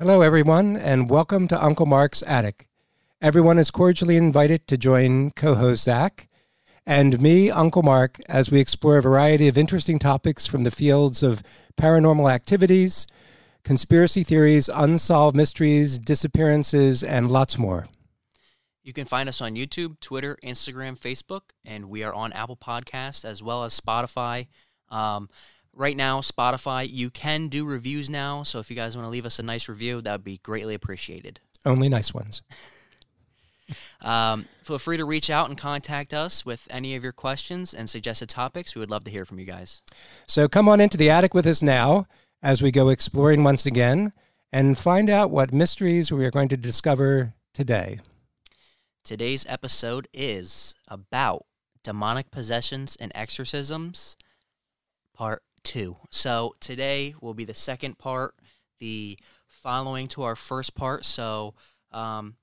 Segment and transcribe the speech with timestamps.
[0.00, 2.68] Hello, everyone, and welcome to Uncle Mark's Attic.
[3.20, 6.28] Everyone is cordially invited to join co host Zach
[6.86, 11.24] and me, Uncle Mark, as we explore a variety of interesting topics from the fields
[11.24, 11.42] of
[11.76, 13.08] paranormal activities,
[13.64, 17.88] conspiracy theories, unsolved mysteries, disappearances, and lots more.
[18.84, 23.24] You can find us on YouTube, Twitter, Instagram, Facebook, and we are on Apple Podcasts
[23.24, 24.46] as well as Spotify.
[24.90, 25.28] Um,
[25.72, 28.42] right now, Spotify, you can do reviews now.
[28.42, 30.74] So if you guys want to leave us a nice review, that would be greatly
[30.74, 31.40] appreciated.
[31.64, 32.42] Only nice ones.
[34.00, 37.90] Um, feel free to reach out and contact us with any of your questions and
[37.90, 38.74] suggested topics.
[38.74, 39.82] We would love to hear from you guys.
[40.26, 42.06] So come on into the attic with us now
[42.42, 44.12] as we go exploring once again
[44.52, 48.00] and find out what mysteries we are going to discover today.
[49.04, 51.44] Today's episode is about
[51.82, 54.16] demonic possessions and exorcisms,
[55.14, 55.96] part two.
[56.10, 58.34] So today will be the second part,
[58.78, 61.04] the following to our first part.
[61.04, 61.54] So,
[61.92, 62.36] um,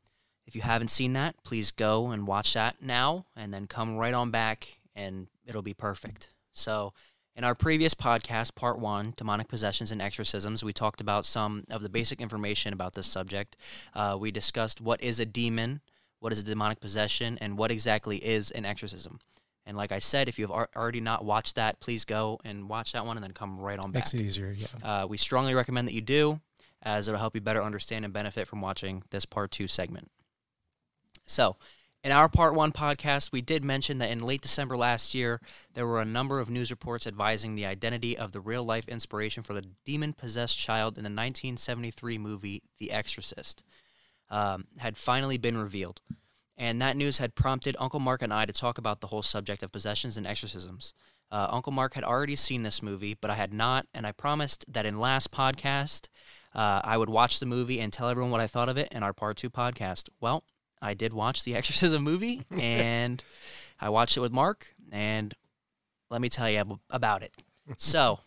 [0.45, 4.13] if you haven't seen that, please go and watch that now and then come right
[4.13, 6.31] on back and it'll be perfect.
[6.51, 6.93] So,
[7.35, 11.81] in our previous podcast, part one, demonic possessions and exorcisms, we talked about some of
[11.81, 13.57] the basic information about this subject.
[13.93, 15.81] Uh, we discussed what is a demon,
[16.19, 19.19] what is a demonic possession, and what exactly is an exorcism.
[19.65, 23.05] And like I said, if you've already not watched that, please go and watch that
[23.05, 24.01] one and then come right on back.
[24.01, 24.67] Makes it easier, yeah.
[24.83, 26.39] Uh, we strongly recommend that you do,
[26.83, 30.11] as it'll help you better understand and benefit from watching this part two segment.
[31.25, 31.57] So,
[32.03, 35.41] in our part one podcast, we did mention that in late December last year,
[35.73, 39.41] there were a number of news reports advising the identity of the real life inspiration
[39.41, 43.63] for the demon possessed child in the 1973 movie The Exorcist
[44.29, 46.01] um, had finally been revealed.
[46.57, 49.61] And that news had prompted Uncle Mark and I to talk about the whole subject
[49.63, 50.93] of possessions and exorcisms.
[51.31, 54.63] Uh, Uncle Mark had already seen this movie, but I had not, and I promised
[54.71, 56.07] that in last podcast,
[56.53, 59.03] uh, I would watch the movie and tell everyone what I thought of it in
[59.03, 60.07] our part two podcast.
[60.21, 60.43] Well,
[60.81, 63.21] I did watch the Exorcism movie, and
[63.81, 65.33] I watched it with Mark, and
[66.09, 67.33] let me tell you about it.
[67.77, 68.19] So,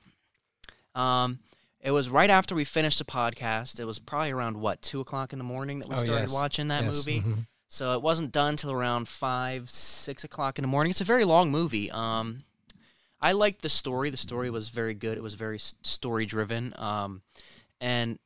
[0.95, 1.39] um,
[1.81, 3.79] it was right after we finished the podcast.
[3.79, 6.33] It was probably around what two o'clock in the morning that we Oh, started yes.
[6.33, 7.21] watching that Yes, movie.
[7.21, 7.47] mhm.
[7.69, 10.91] So it wasn't done till around five, six o'clock in the morning.
[10.91, 11.91] It's a very long movie.
[11.91, 12.41] Um,
[13.21, 14.09] I liked the story.
[14.09, 15.19] The story was very good.
[15.19, 16.73] It was very story driven.
[16.79, 17.21] Um,
[17.79, 18.19] and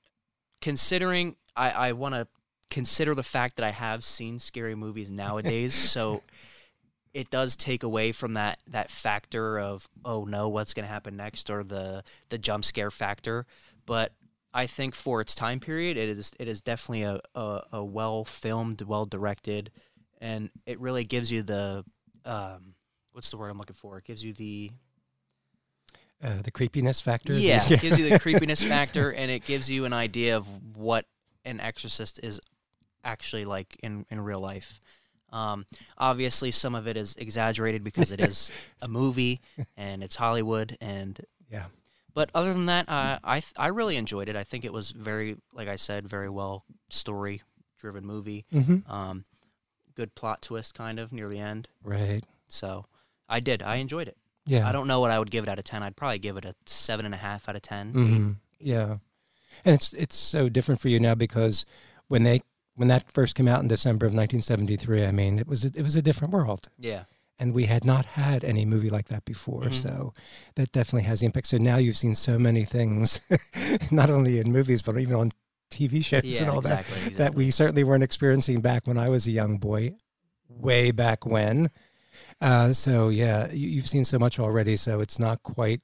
[0.60, 2.28] considering I, I want to
[2.70, 6.22] consider the fact that I have seen scary movies nowadays, so
[7.12, 11.16] it does take away from that that factor of oh no, what's going to happen
[11.16, 13.44] next, or the the jump scare factor.
[13.86, 14.12] But
[14.54, 18.24] I think for its time period, it is it is definitely a a, a well
[18.24, 19.70] filmed, well directed,
[20.20, 21.84] and it really gives you the
[22.24, 22.74] um,
[23.12, 23.98] what's the word I'm looking for?
[23.98, 24.70] It gives you the
[26.22, 27.32] Uh, the creepiness factor.
[27.34, 30.46] yeah, it gives you the creepiness factor, and it gives you an idea of
[30.76, 31.06] what
[31.44, 32.40] an exorcist is
[33.04, 34.80] actually like in in real life.
[35.32, 35.64] Um,
[35.98, 38.52] obviously, some of it is exaggerated because it is
[38.82, 39.40] a movie
[39.76, 41.19] and it's Hollywood, and
[41.50, 41.66] Yeah.
[42.15, 44.37] But other than that, uh, I th- I really enjoyed it.
[44.37, 47.43] I think it was very, like I said, very well story
[47.78, 48.45] driven movie.
[48.53, 49.25] hmm Um,
[49.95, 51.69] good plot twist, kind of near the end.
[51.83, 52.23] Right.
[52.49, 52.87] So
[53.28, 53.62] I did.
[53.62, 54.17] I enjoyed it.
[54.47, 54.69] Yeah.
[54.69, 55.83] I don't know what I would give it out of ten.
[55.83, 58.31] I'd probably give it a seven and a half out of 10 hmm
[58.61, 58.97] Yeah,
[59.65, 61.65] and it's it's so different for you now because
[62.09, 62.43] when they
[62.75, 65.83] when that first came out in December of 1973, I mean, it was a, it
[65.83, 67.05] was a different world, Yeah.
[67.38, 69.65] And we had not had any movie like that before.
[69.65, 69.75] Mhm.
[69.75, 70.12] So
[70.56, 71.47] that definitely has the impact.
[71.48, 73.20] So now you've seen so many things,
[73.91, 75.31] not only in movies but even on
[75.70, 76.43] TV shows Yeah.
[76.43, 77.15] and all that exactly.
[77.15, 79.93] that we certainly weren't experiencing back when I was a young boy,
[80.48, 81.70] way back when.
[82.41, 85.81] Uh, so yeah, you, you've seen so much already, so it's not quite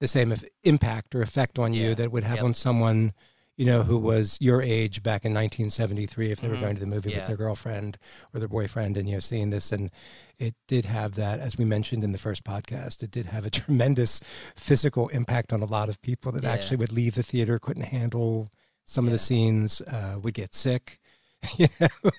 [0.00, 1.94] the same if impact or effect on you Yeah.
[1.94, 2.44] that would have Yep.
[2.44, 3.12] on someone,
[3.56, 6.60] you know, who was your age back in 1973 if they were Mhm.
[6.60, 7.18] going to the movie Yeah.
[7.18, 7.98] with their girlfriend
[8.32, 9.90] or their boyfriend and you know seeing this and
[10.38, 13.50] it did have that as we mentioned in the first podcast it did have a
[13.62, 14.20] tremendous
[14.56, 16.52] physical impact on a lot of people that Yeah.
[16.52, 18.48] actually would leave the theater couldn't handle
[18.84, 20.98] some of the scenes uh, would get sick
[21.58, 22.10] you know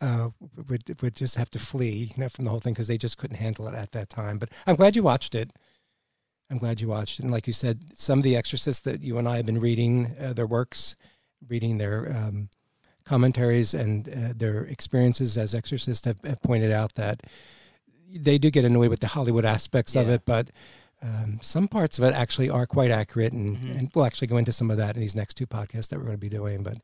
[0.00, 0.30] uh,
[0.68, 3.18] would would just have to flee you know from the whole thing because they just
[3.18, 5.52] couldn't handle it at that time but i'm glad you watched it
[6.50, 9.18] i'm glad you watched it and like you said some of the exorcists that you
[9.18, 10.96] and i have been reading uh, their works
[11.48, 12.48] reading their um,
[13.04, 17.22] commentaries and uh, their experiences as exorcists have, have pointed out that
[18.14, 20.50] they do get annoyed with the hollywood aspects of it but
[21.00, 23.78] um, some parts of it actually are quite accurate, and, Mhm.
[23.78, 26.06] and we'll actually go into some of that in these next two podcasts that we're
[26.06, 26.64] going to be doing.
[26.64, 26.78] But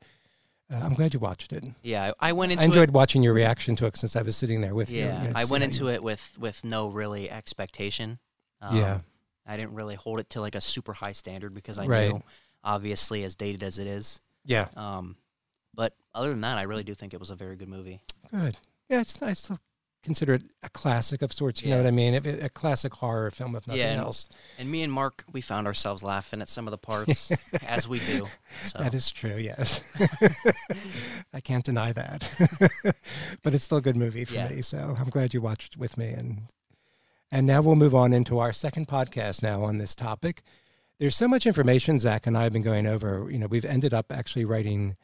[0.73, 1.65] uh, I'm glad you watched it.
[1.83, 2.93] Yeah, I went into I enjoyed it.
[2.93, 5.01] watking your reaction to it since I was sitting there with you.
[5.01, 8.21] Yeah, you know, I went you- into it with with no really expectation.
[8.61, 9.01] Um, Yeah.
[9.47, 12.11] I didn't really hold it to like a super high standard because I Right.
[12.13, 12.23] knew,
[12.63, 14.69] obviously, as dated as it is, Yeah.
[14.77, 15.17] Um,
[15.75, 18.01] but other than that, I really do think it was a very good movie.
[18.31, 18.59] Good.
[18.89, 19.59] Yeah, it's nice to
[20.03, 21.63] consider it a classic of sorts.
[21.63, 22.13] You know what I mean?
[22.15, 24.27] It, a classic horror film, if nothing Yeah, and- else.
[24.59, 27.33] And me and Mark, we found ourselves laughing at some of the parts,
[27.67, 28.29] as we do.
[28.63, 29.37] So That is true.
[29.37, 29.81] Yes,
[31.33, 32.23] I can't deny that.
[33.43, 34.49] but it's still a good movie for Yeah.
[34.49, 34.63] me.
[34.63, 36.09] So I'm glad you watched with me.
[36.11, 36.43] And
[37.31, 40.43] and now we'll move on into our second podcast now on this topic.
[40.99, 43.29] There's so much information Zach and I have been going over.
[43.31, 44.97] You know, we've ended up actually writing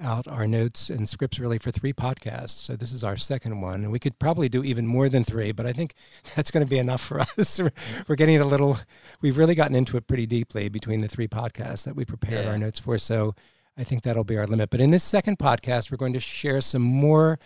[0.00, 2.50] out our notes and scripts really for three podcasts.
[2.50, 5.50] So this is our second one, and we could probably do even more than three,
[5.52, 5.94] but I think
[6.36, 7.58] that's going to be enough for us.
[7.60, 8.78] We're- getting a little.
[9.20, 12.50] We've really gotten into it pretty deeply between the three podcasts that we prepared Yeah.
[12.52, 12.96] our notes for.
[12.98, 13.34] So
[13.76, 14.70] I think that'll be our limit.
[14.70, 17.38] But in this second podcast, we're going to share some more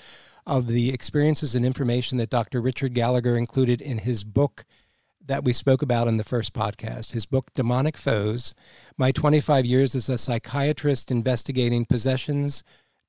[0.47, 2.61] of the experiences and information that Dr.
[2.61, 4.65] Richard Gallagher included in his book
[5.25, 7.13] that we spoke about in the first podcast.
[7.13, 8.55] His book, Demonic Foes
[8.97, 12.65] My 25 Years as a Psychiatrist Investigating Possessions,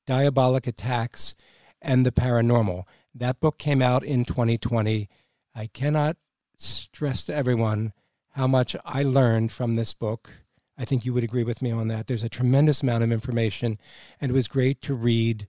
[0.05, 1.35] Diabolic Attacks,
[1.81, 2.83] and the Paranormal.
[3.15, 5.09] That book came out in 2020.
[5.55, 6.17] I cannot
[6.57, 7.93] stress to everyone
[8.31, 10.31] how much I learned from this book.
[10.77, 12.07] I think you would agree with me on that.
[12.07, 13.79] There's a tremendous amount of information,
[14.19, 15.47] and it was great to read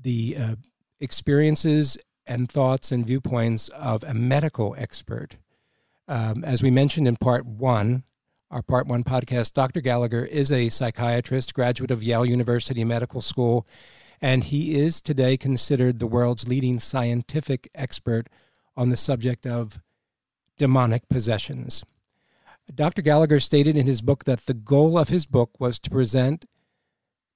[0.00, 0.54] the uh,
[1.00, 5.36] experiences and thoughts and viewpoints of a medical expert.
[6.08, 8.04] Um, as we mentioned in part one,
[8.50, 9.80] our part one podcast, Dr.
[9.80, 13.66] Gallagher is a psychiatrist, graduate of Yale University Medical School,
[14.20, 18.28] and he is today considered the world's leading scientific expert
[18.76, 19.80] on the subject of
[20.58, 21.84] demonic possessions.
[22.72, 23.02] Dr.
[23.02, 26.46] Gallagher stated in his book that the goal of his book was to present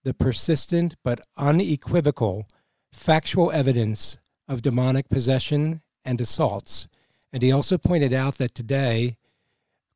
[0.04, 2.46] the persistent but unequivocal
[2.92, 4.18] factual evidence
[4.48, 6.88] of demonic possession and assaults.
[7.32, 9.16] And he also pointed out that today,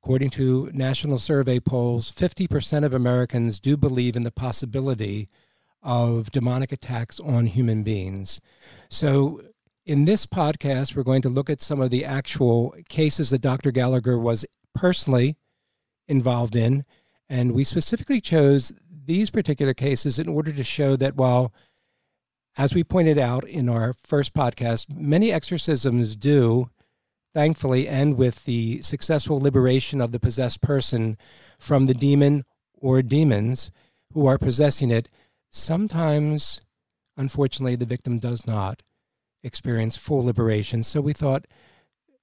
[0.03, 5.29] according to national survey polls, 50% of Americans do believe in the possibility
[5.83, 8.41] of demonic attacks on human beings.
[8.89, 9.43] So,
[9.85, 13.71] in this podcast, we're going to look at some of the actual cases that Dr.
[13.71, 15.37] Gallagher was personally
[16.09, 16.87] involved in.
[17.29, 18.73] And we specifically chose
[19.05, 21.53] these particular cases in order to show that while
[22.57, 26.71] as we pointed out in our first podcast, many exorcisms do,
[27.35, 31.19] thankfully, end with the successful liberation of the possessed person
[31.59, 33.73] from the demon or demons
[34.13, 35.09] who are possessing it.
[35.51, 36.61] Sometimes,
[37.17, 38.83] unfortunately, the victim does not
[39.43, 40.83] experience full liberation.
[40.83, 41.47] So we thought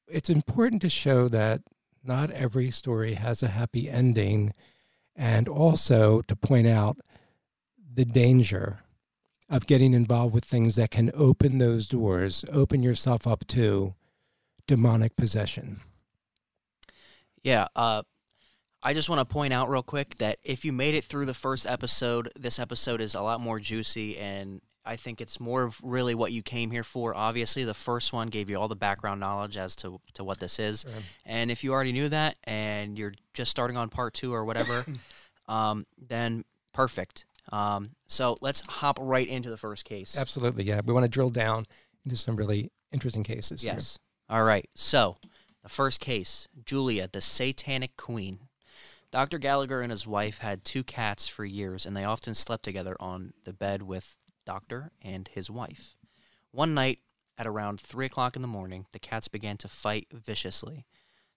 [0.08, 1.62] it's important to show that
[2.04, 4.54] not every story has a happy ending,
[5.22, 6.98] and also to point out
[7.94, 8.80] the danger
[9.52, 13.94] of getting involved with things that can open those doors, open yourself up to
[14.66, 15.80] demonic possession.
[17.44, 18.02] Yeah, uh,
[18.82, 21.36] I just want to point out real quick that if you made it through the
[21.36, 25.80] first episode, this episode is a lot more juicy, and I think it's more of
[25.84, 27.16] really what you came here for.
[27.16, 30.60] Obviously, the first one gave you all the background knowledge as to to what this
[30.60, 30.86] is,
[31.26, 34.86] and if you already knew that and you're just starting on part two or whatever,
[35.48, 36.44] um, then
[36.74, 37.26] perfect.
[37.52, 40.18] Um, so let's hop right into the first case.
[40.18, 40.82] Absolutely, yeah.
[40.86, 41.66] We want to drill down
[42.06, 43.62] into some really interesting cases.
[43.62, 43.74] here.
[43.74, 44.00] Yes.
[44.30, 44.68] All right.
[44.76, 45.18] So,
[45.64, 48.40] the first case Julia, the Satanic Queen.
[49.12, 49.40] Dr.
[49.40, 53.34] Gallagher and his wife had two cats for years, and they often slept together on
[53.44, 55.96] the bed with Doctor and his wife.
[56.52, 57.00] One night,
[57.38, 60.86] at around 3 o'clock in the morning, the cats began to fight viciously,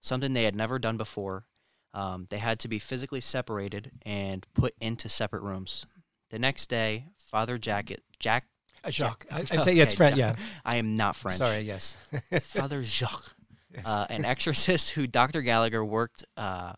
[0.00, 1.46] something they had never done before.
[1.94, 5.86] Um, they had to be physically separated and put into separate rooms.
[6.30, 8.46] The next day, Father Jacket, Jack,
[8.82, 9.24] Uh, Jacques.
[9.30, 10.16] I, I Okay, say yeah, it's French.
[10.16, 10.34] Yeah.
[10.64, 11.38] I am not French.
[11.38, 11.60] Sorry.
[11.60, 11.96] Yes.
[12.42, 13.34] Father Jacques,
[13.72, 13.86] Yes.
[13.86, 15.40] uh, an exorcist who Dr.
[15.42, 16.72] Gallagher worked uh,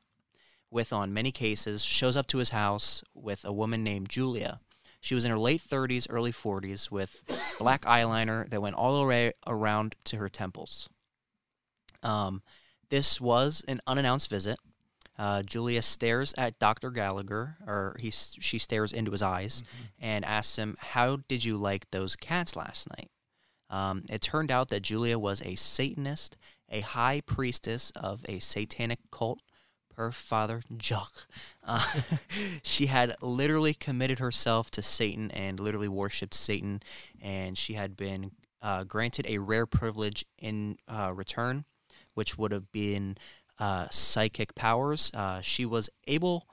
[0.71, 4.61] with on many cases, shows up to his house with a woman named Julia.
[5.07, 7.23] She was in her late 30s, early 40s, with
[7.61, 10.89] black eyeliner that went all the way around to her temples.
[12.03, 12.43] Um,
[12.89, 14.59] this was an unannounced visit.
[15.17, 16.91] Uh, Julia stares at Dr.
[16.91, 19.63] Gallagher, or he she stares into his eyes,
[20.01, 23.13] and asks him, "How did you like those cats last night?"
[23.71, 26.37] Um, it turned out that Julia was a Satanist,
[26.69, 29.39] a high priestess of a satanic cult
[29.97, 31.27] per Father Jacques.
[31.65, 31.85] Uh,
[32.63, 36.83] she had literally committed herself to Satan and literally worshipped Satan,
[37.21, 41.65] and she had been uh, granted a rare privilege in uh, return,
[42.15, 43.17] which would have been
[43.59, 45.11] uh, psychic powers.
[45.15, 46.47] Uh, she was able,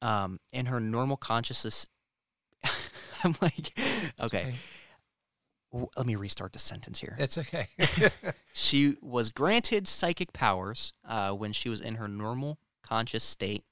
[0.00, 1.86] um, in her normal consciousness,
[3.24, 3.78] I'm like,
[4.20, 4.54] okay.
[5.96, 7.16] Let me restart the sentence here.
[7.18, 7.66] It's okay.
[8.52, 13.64] She was granted psychic powers uh, when she was in her normal conscious state.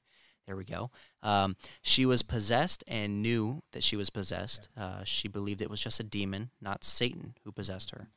[0.46, 0.90] There we go.
[1.22, 4.68] Um, she was possessed and knew that she was possessed.
[4.76, 8.08] Uh, she believed it was just a demon, not Satan, who possessed her.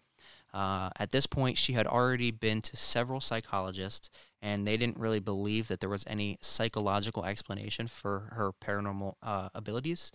[0.54, 5.20] Uh, at this point, she had already been to several psychologists, and they didn't really
[5.20, 10.12] believe that there was any psychological explanation for her paranormal uh, abilities.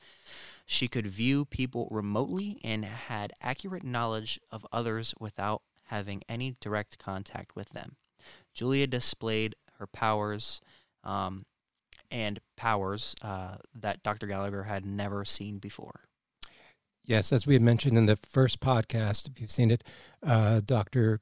[0.64, 6.99] She could view people remotely and had accurate knowledge of others without having any direct
[6.99, 7.97] contact with them.
[8.54, 10.61] Julia displayed her powers
[11.04, 11.44] um,
[12.11, 14.26] and powers uh, that Dr.
[14.26, 16.08] Gallagher had never seen before.
[17.04, 19.82] Yes, as we had mentioned in the first podcast, if you've seen it,
[20.23, 21.20] uh, Dr.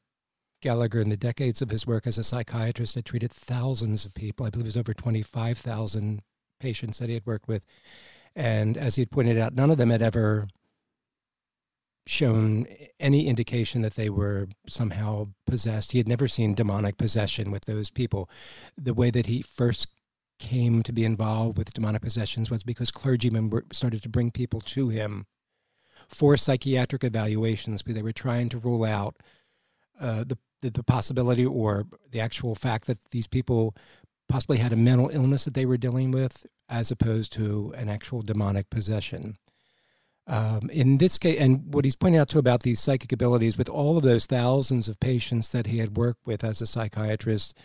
[0.61, 4.45] Gallagher, in the decades of his work as a psychiatrist, had treated thousands of people.
[4.45, 6.23] I believe it was over 25,000
[6.59, 7.65] patients that he had worked with.
[8.35, 10.49] And as he had pointed out, none of them had ever
[12.07, 12.67] shown
[13.01, 15.93] any indication that they were somehow possessed.
[15.93, 18.31] He had never seen demonic possession with those people.
[18.77, 19.89] The way that he first
[20.39, 24.61] came to be involved with demonic possessions was because clergymen were, started to bring people
[24.61, 25.27] to him
[26.09, 29.17] for psychiatric evaluations because they were trying to rule out
[29.99, 33.75] uh, the, the, the possibility or the actual fact that these people
[34.29, 38.23] possibly had a mental illness that they were dealing with as opposed to an actual
[38.23, 39.37] demonic possession.
[40.29, 43.69] Um, in this case, and what he's pointing out too about these psychic abilities, with
[43.69, 47.57] all of those thousands of patients that he had worked with as a psychiatrist,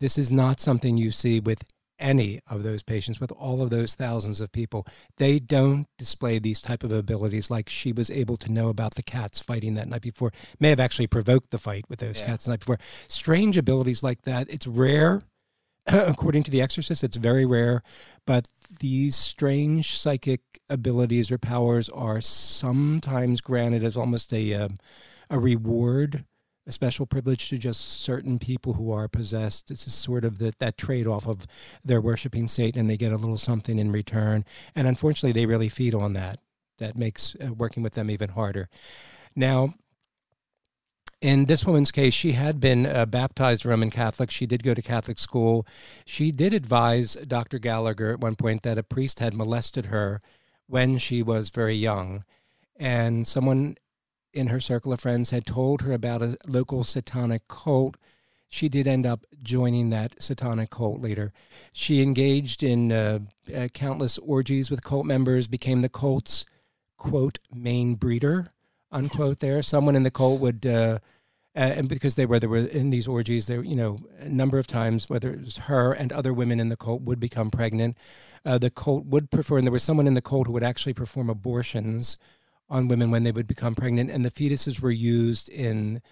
[0.00, 1.64] this is not something you see with
[1.98, 4.86] any of those patients with all of those thousands of people.
[5.16, 9.02] They don't display these type of abilities like she was able to know about the
[9.02, 10.32] cats fighting that night before.
[10.58, 12.26] May have actually provoked the fight with those yeah.
[12.26, 12.78] cats the night before.
[13.08, 14.50] Strange abilities like that.
[14.50, 15.22] It's rare
[15.86, 17.82] according to the exorcist it's very rare
[18.26, 18.48] but
[18.80, 24.76] these strange psychic abilities or powers are sometimes granted as almost a um,
[25.30, 26.24] a reward
[26.66, 29.68] a special privilege to just certain people who are possessed.
[29.68, 31.46] This is sort of the, that trade off of
[31.84, 34.44] they're worshiping Satan and they get a little something in return.
[34.74, 36.38] And unfortunately, they really feed on that.
[36.78, 38.68] That makes uh, working with them even harder.
[39.36, 39.74] Now,
[41.24, 44.30] in this woman's case, she had been uh, baptized Roman Catholic.
[44.30, 45.66] She did go to Catholic school.
[46.04, 47.58] She did advise Dr.
[47.58, 50.20] Gallagher at one point that a priest had molested her
[50.66, 52.24] when she was very young.
[52.76, 53.78] And someone
[54.34, 57.96] in her circle of friends had told her about a local satanic cult.
[58.50, 61.32] She did end up joining that satanic cult later.
[61.72, 63.20] She engaged in uh,
[63.54, 66.44] uh, countless orgies with cult members, became the cult's
[66.98, 68.50] quote main breeder
[68.92, 69.40] unquote.
[69.40, 70.64] There, someone in the cult would.
[71.56, 74.66] And because they were there were in these orgies, there you know a number of
[74.66, 77.96] times, whether it was her and other women in the cult would become pregnant.
[78.44, 80.94] Uh, the cult would prefer, and there was someone in the cult who would actually
[80.94, 82.18] perform abortions
[82.68, 86.02] on women when they would become pregnant, and the fetuses were used in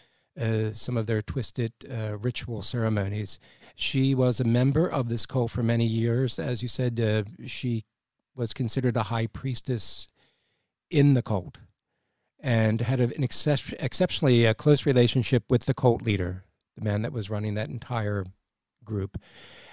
[0.40, 3.40] uh, some of their twisted uh, ritual ceremonies.
[3.75, 6.38] She was a member of this cult for many years.
[6.38, 7.84] As you said, uh, she
[8.37, 10.08] was considered a high priestess
[10.88, 11.58] in the cult
[12.42, 16.44] and had an excep- exceptionally uh, close relationship with the cult leader,
[16.76, 18.26] the man that was running that entire
[18.84, 19.16] group.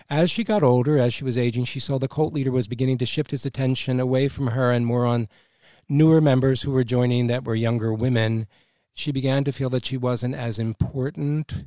[0.10, 3.00] As she got older, as she was aging, she saw the cult leader was beginning
[3.00, 5.28] to shift his attention away from her and more on
[5.90, 8.48] newer members who were joining that were younger women,
[8.94, 11.66] she began to feel that she wasn't as important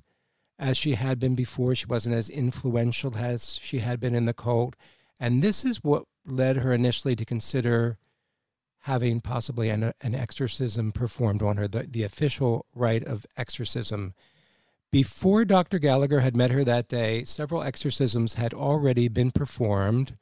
[0.58, 1.74] as she had been before.
[1.74, 4.76] She wasn't as influential as she had been in the cult.
[5.18, 7.98] And this is what led her initially to consider
[8.82, 14.12] having possibly an, an exorcism performed on her, the, the official rite of exorcism.
[14.90, 15.78] Before Dr.
[15.78, 20.16] Gallagher had met her that day, several exorcisms had already been performed,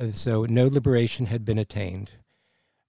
[0.00, 2.12] uh, so no liberation had been attained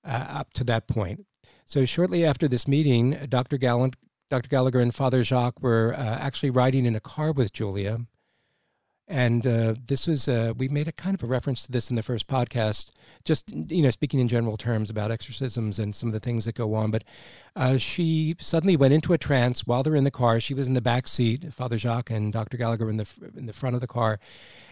[0.05, 1.25] uh, up to that point.
[1.65, 3.57] So shortly after this meeting, Dr.
[3.57, 3.97] Gallant,
[4.29, 4.47] Dr.
[4.47, 7.99] Gallagher and Father Jacques were uh, actually riding in a car with Julia.
[9.11, 11.97] And uh, this was, uh, we made a kind of a reference to this in
[11.97, 12.91] the first podcast,
[13.25, 16.55] just, you know, speaking in general terms about exorcisms and some of the things that
[16.55, 16.91] go on.
[16.91, 17.03] But
[17.53, 20.39] uh, she suddenly went into a trance while they're in the car.
[20.39, 22.55] She was in the back seat, Father Jacques and Dr.
[22.55, 24.17] Gallagher in the, in the front of the car.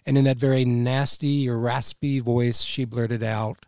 [0.06, 3.66] And in that very nasty or raspy voice, she blurted out,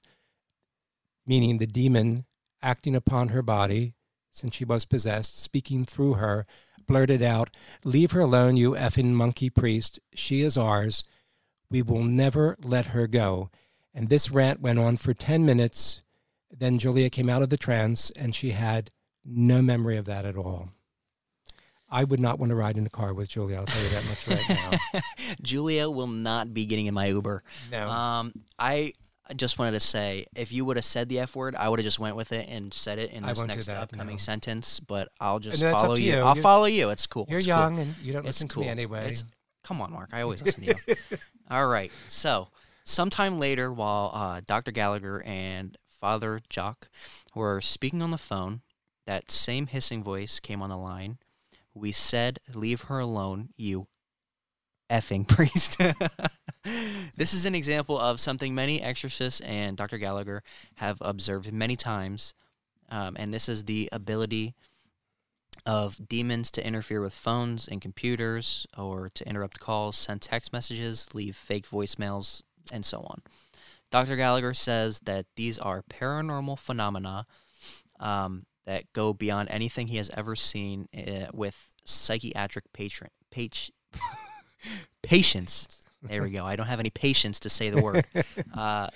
[1.27, 2.23] meaning the demon
[2.61, 3.93] acting upon her body,
[4.29, 6.45] since she was possessed, speaking through her,
[6.91, 7.49] blurted out,
[7.85, 9.99] Leave her alone, you effing monkey priest.
[10.13, 11.03] She is ours.
[11.69, 13.49] We will never let her go.
[13.93, 16.03] And this rant went on for 10 minutes.
[16.51, 18.91] Then Julia came out of the trance and she had
[19.23, 20.69] no memory of that at all.
[21.89, 23.57] I would not want to ride in a car with Julia.
[23.57, 25.01] I'll tell you that much right now.
[25.41, 27.43] Julia will not be getting in my Uber.
[27.71, 27.87] No.
[27.87, 28.93] Um, I
[29.31, 31.79] I just wanted to say, if you would have said the F word, I would
[31.79, 34.17] have just went with it and said it in this next that, upcoming no.
[34.17, 34.81] sentence.
[34.81, 36.15] But I'll just follow you.
[36.15, 36.19] you.
[36.19, 36.89] I'll you're, follow you.
[36.89, 37.27] It's cool.
[37.29, 37.83] You're it's young cool.
[37.83, 39.11] and you don't it's listen to me anyway.
[39.11, 39.23] It's,
[39.63, 40.09] come on, Mark.
[40.11, 40.95] I always listen to you.
[41.49, 41.93] All right.
[42.09, 42.49] So
[42.83, 44.71] sometime later, while uh, Dr.
[44.71, 46.89] Gallagher and Father Jacques
[47.33, 48.63] were speaking on the phone,
[49.07, 51.19] that same hissing voice came on the line.
[51.73, 53.87] We said, Leave her alone, you
[54.91, 55.77] effing priest.
[57.15, 59.97] this is an example of something many exorcists and Dr.
[59.97, 60.43] Gallagher
[60.75, 62.33] have observed many times.
[62.89, 64.53] Um, and this is the ability
[65.65, 71.13] of demons to interfere with phones and computers or to interrupt calls, send text messages,
[71.13, 73.21] leave fake voicemails, and so on.
[73.91, 74.15] Dr.
[74.15, 77.25] Gallagher says that these are paranormal phenomena
[77.99, 83.71] um, that go beyond anything he has ever seen uh, with psychiatric patron, page,
[85.01, 85.81] patience.
[86.01, 86.45] There we go.
[86.45, 88.05] I don't have any patience to say the word.
[88.53, 88.89] Uh,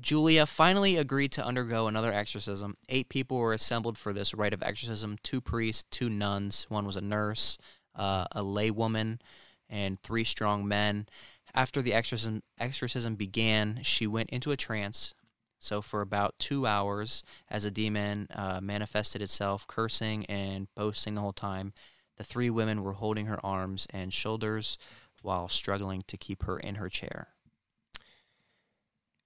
[0.00, 2.76] Julia finally agreed to undergo another exorcism.
[2.88, 6.96] Eight people were assembled for this rite of exorcism two priests, two nuns, one was
[6.96, 7.58] a nurse,
[7.94, 9.20] uh, a lay woman,
[9.68, 11.08] and three strong men.
[11.54, 15.14] After the exorcism, exorcism began, she went into a trance.
[15.58, 21.20] So, for about two hours, as a demon uh, manifested itself, cursing and boasting the
[21.20, 21.72] whole time,
[22.16, 24.78] the three women were holding her arms and shoulders
[25.22, 27.28] while struggling to keep her in her chair.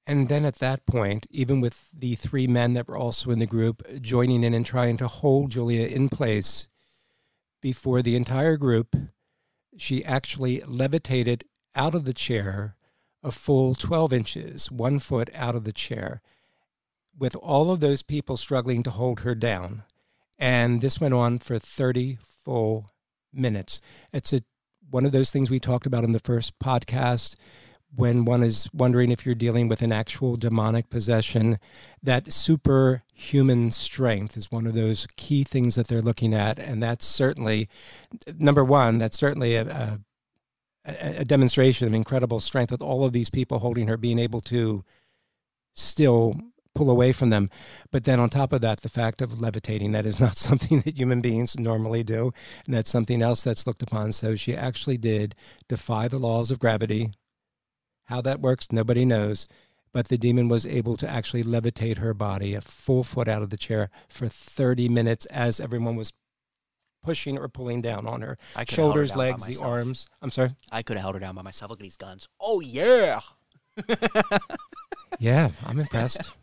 [0.07, 3.47] And then at that point, even with the three men that were also in the
[3.47, 6.69] group joining in and trying to hold Julia in place
[7.61, 8.97] before the entire group,
[9.77, 11.45] she actually levitated
[11.75, 12.77] out of the chair
[13.23, 16.21] a full 12 inches, one foot out of the chair,
[17.17, 19.85] with all of those people struggling to hold her down.
[20.39, 22.91] And this went on for 30 full
[23.33, 23.81] minutes.
[24.13, 24.43] It's a,
[24.93, 27.37] one of those things we talked about in the first podcast
[27.95, 31.59] when one is wondering if you're dealing with an actual demonic possession,
[32.03, 36.59] that superhuman strength is one of those key things that they're looking at.
[36.59, 37.69] And that's certainly,
[38.39, 40.01] number one, that's certainly a,
[40.87, 44.41] a, a demonstration of incredible strength with all of these people holding her, being able
[44.43, 44.85] to
[45.75, 46.35] still
[46.75, 47.51] pull away from them.
[47.91, 50.97] But then on top of that, the fact of levitating, that is not something that
[50.97, 52.33] human beings normally do.
[52.67, 54.13] And that's something else that's looked upon.
[54.13, 55.35] So she actually did
[55.69, 57.11] defy the laws of gravity,
[58.05, 59.47] how that works, nobody knows.
[59.93, 63.51] But the demon was able to actually levitate her body a full foot out of
[63.51, 66.15] the chair for 30 minutes as everyone was
[67.03, 68.39] pushing or pulling down on her.
[68.67, 70.07] Shoulders, legs, the arms.
[70.23, 70.55] I'm sorry?
[70.71, 71.71] I could have held her down by myself.
[71.71, 72.27] Look at these guns.
[72.41, 73.21] Oh, yeah.
[75.19, 76.31] yeah, I'm impressed.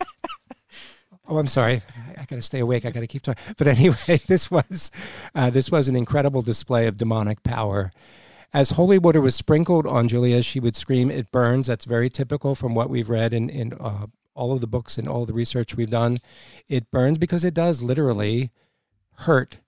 [1.30, 1.80] Oh, I'm sorry.
[1.96, 2.84] I, I got to stay awake.
[2.84, 3.54] I got to keep talking.
[3.56, 4.90] But anyway, this was
[5.32, 7.92] uh, this was an incredible display of demonic power.
[8.52, 11.68] As holy water was sprinkled on Julia, she would scream, It burns.
[11.68, 15.06] That's very typical from what we've read in, in uh, all of the books and
[15.06, 16.18] all the research we've done.
[16.68, 18.50] It burns because it does literally
[19.18, 19.58] hurt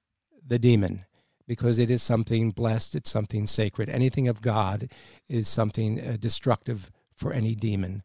[0.44, 1.04] the demon
[1.46, 3.88] because it is something blessed, it's something sacred.
[3.88, 4.88] Anything of God
[5.28, 6.90] is something uh, destructive
[7.22, 8.02] for any demon.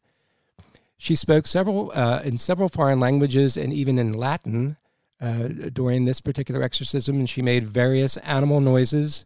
[0.97, 4.77] She spoke several uh, in several foreign languages and even in Latin
[5.19, 9.25] uh, during this particular exorcism, and she made various animal noises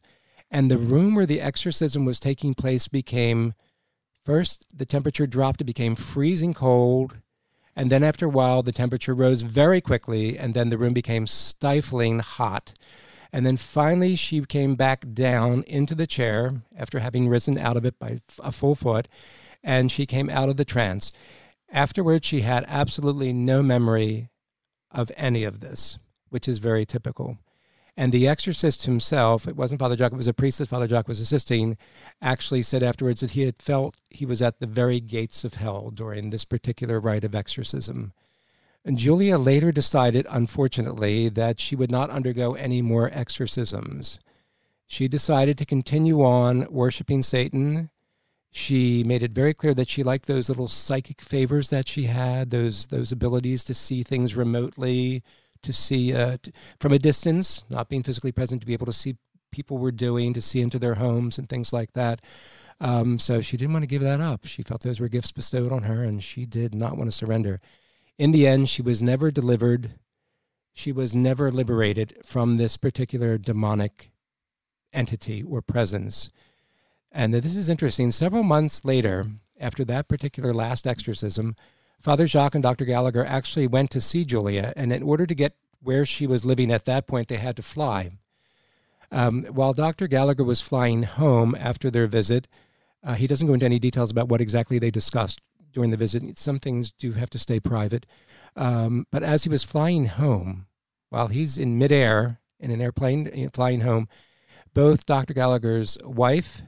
[0.52, 3.54] and the room where the exorcism was taking place became
[4.24, 7.18] first the temperature dropped, it became freezing cold.
[7.74, 11.26] And then after a while, the temperature rose very quickly, and then the room became
[11.26, 12.74] stifling hot.
[13.32, 17.86] And then finally, she came back down into the chair after having risen out of
[17.86, 19.08] it by a full foot,
[19.64, 21.12] and she came out of the trance.
[21.70, 24.30] Afterwards, she had absolutely no memory
[24.92, 25.98] of any of this,
[26.30, 27.38] which is very typical.
[27.98, 31.08] And the exorcist himself, it wasn't Father Jacques, it was a priest that Father Jacques
[31.08, 31.78] was assisting,
[32.22, 35.90] actually said afterwards that he had felt he was at the very gates of hell
[35.90, 38.14] during this particular rite of exorcism.
[38.84, 44.20] And Julia later decided, unfortunately, that she would not undergo any more exorcisms.
[44.88, 47.90] She decided to continue on worshiping Satan.
[48.52, 52.50] She made it very clear that she liked those little psychic favors that she had,
[52.50, 55.24] those those abilities to see things remotely,
[55.64, 58.94] to see uh, t- from a distance, not being physically present, to be able to
[58.94, 59.16] see
[59.52, 62.22] people were doing, to see into their homes and things like that.
[62.82, 64.46] Um, so she didn't want to give that up.
[64.46, 67.62] She felt those were gifts bestowed on her, and she did not want to surrender.
[68.18, 69.92] In the end, she was never delivered.
[70.74, 74.12] She was never liberated from this particular demonic
[74.94, 76.32] entity or presence.
[77.12, 78.12] And this is interesting.
[78.12, 79.28] Several months later,
[79.60, 81.56] after that particular last exorcism,
[82.02, 82.86] Father Jacques and Dr.
[82.86, 86.72] Gallagher actually went to see Julia, and in order to get where she was living
[86.72, 88.12] at that point, they had to fly.
[89.12, 90.08] Um, while Dr.
[90.08, 92.48] Gallagher was flying home after their visit,
[93.04, 95.42] uh, he doesn't go into any details about what exactly they discussed
[95.74, 96.38] during the visit.
[96.38, 98.06] Some things do have to stay private.
[98.56, 100.68] Um, but as he was flying home,
[101.10, 104.08] while he's in midair in an airplane flying home,
[104.74, 105.34] both Dr.
[105.34, 106.62] Gallagher's wife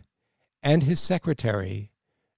[0.64, 1.92] and his secretary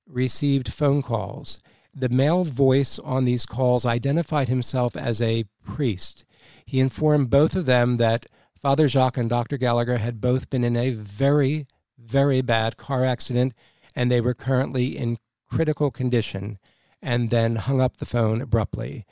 [0.07, 1.59] received phone calls.
[1.93, 6.25] The male voice on these calls identified himself as a priest.
[6.65, 8.25] He informed both of them that
[8.59, 9.57] Father Jacques and Dr.
[9.57, 13.53] Gallagher had both been in a very, very bad car accident
[13.95, 16.59] and they were currently in critical condition,
[17.01, 19.05] and then hung up the phone abruptly.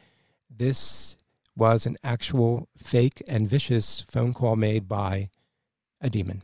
[0.50, 1.16] This
[1.56, 5.30] was an actual fake and vicious phone call made by
[6.02, 6.44] a demon.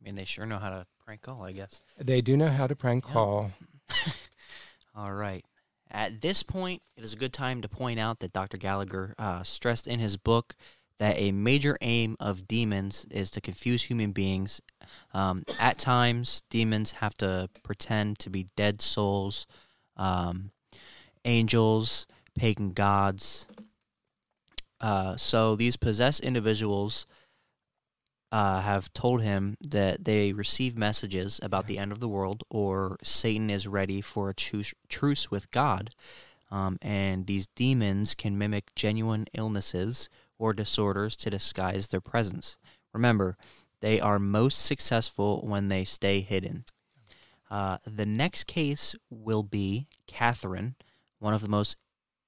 [0.00, 1.82] I mean, they sure know how to prank call, I guess.
[1.98, 3.12] They do know how to prank Yeah.
[3.12, 3.52] call.
[4.96, 5.44] All right.
[5.88, 8.56] At this point, it is a good time to point out that Dr.
[8.56, 10.56] Gallagher uh, stressed in his book
[10.98, 14.60] that a major aim of demons is to confuse human beings.
[15.14, 19.46] Um, at times, demons have to pretend to be dead souls,
[19.96, 20.50] um,
[21.24, 23.46] angels, pagan gods.
[24.80, 27.06] Uh, so these possessed individuals
[28.36, 32.98] uh, have told him that they receive messages about the end of the world or
[33.02, 35.88] Satan is ready for a truce, truce with God.
[36.50, 42.58] Um, and these demons can mimic genuine illnesses or disorders to disguise their presence.
[42.92, 43.38] Remember,
[43.80, 46.66] they are most successful when they stay hidden.
[47.50, 50.74] Uh, the next case will be Catherine,
[51.20, 51.78] one of the most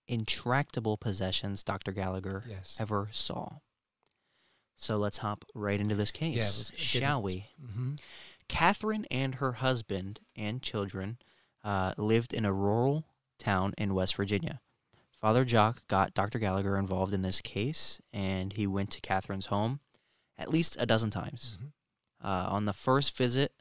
[0.07, 1.93] intractable possessions Dr.
[1.93, 2.79] Gallagher Yes.
[2.81, 3.57] ever saw.
[4.81, 6.37] So let's hop right into this case,
[6.71, 7.47] let's shall we?
[7.75, 7.95] hmm
[8.49, 11.19] Catherine and her husband and children
[11.63, 13.05] uh, lived in a rural
[13.39, 14.61] town in West Virginia.
[15.21, 16.39] Father Jacques got Dr.
[16.39, 19.81] Gallagher involved in this case, and he went to Catherine's home
[20.39, 21.59] at least a dozen times.
[21.61, 21.73] Mhm.
[22.25, 23.53] Uh, on the first visit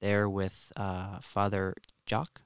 [0.00, 1.74] there with uh, Father
[2.08, 2.40] Jacques,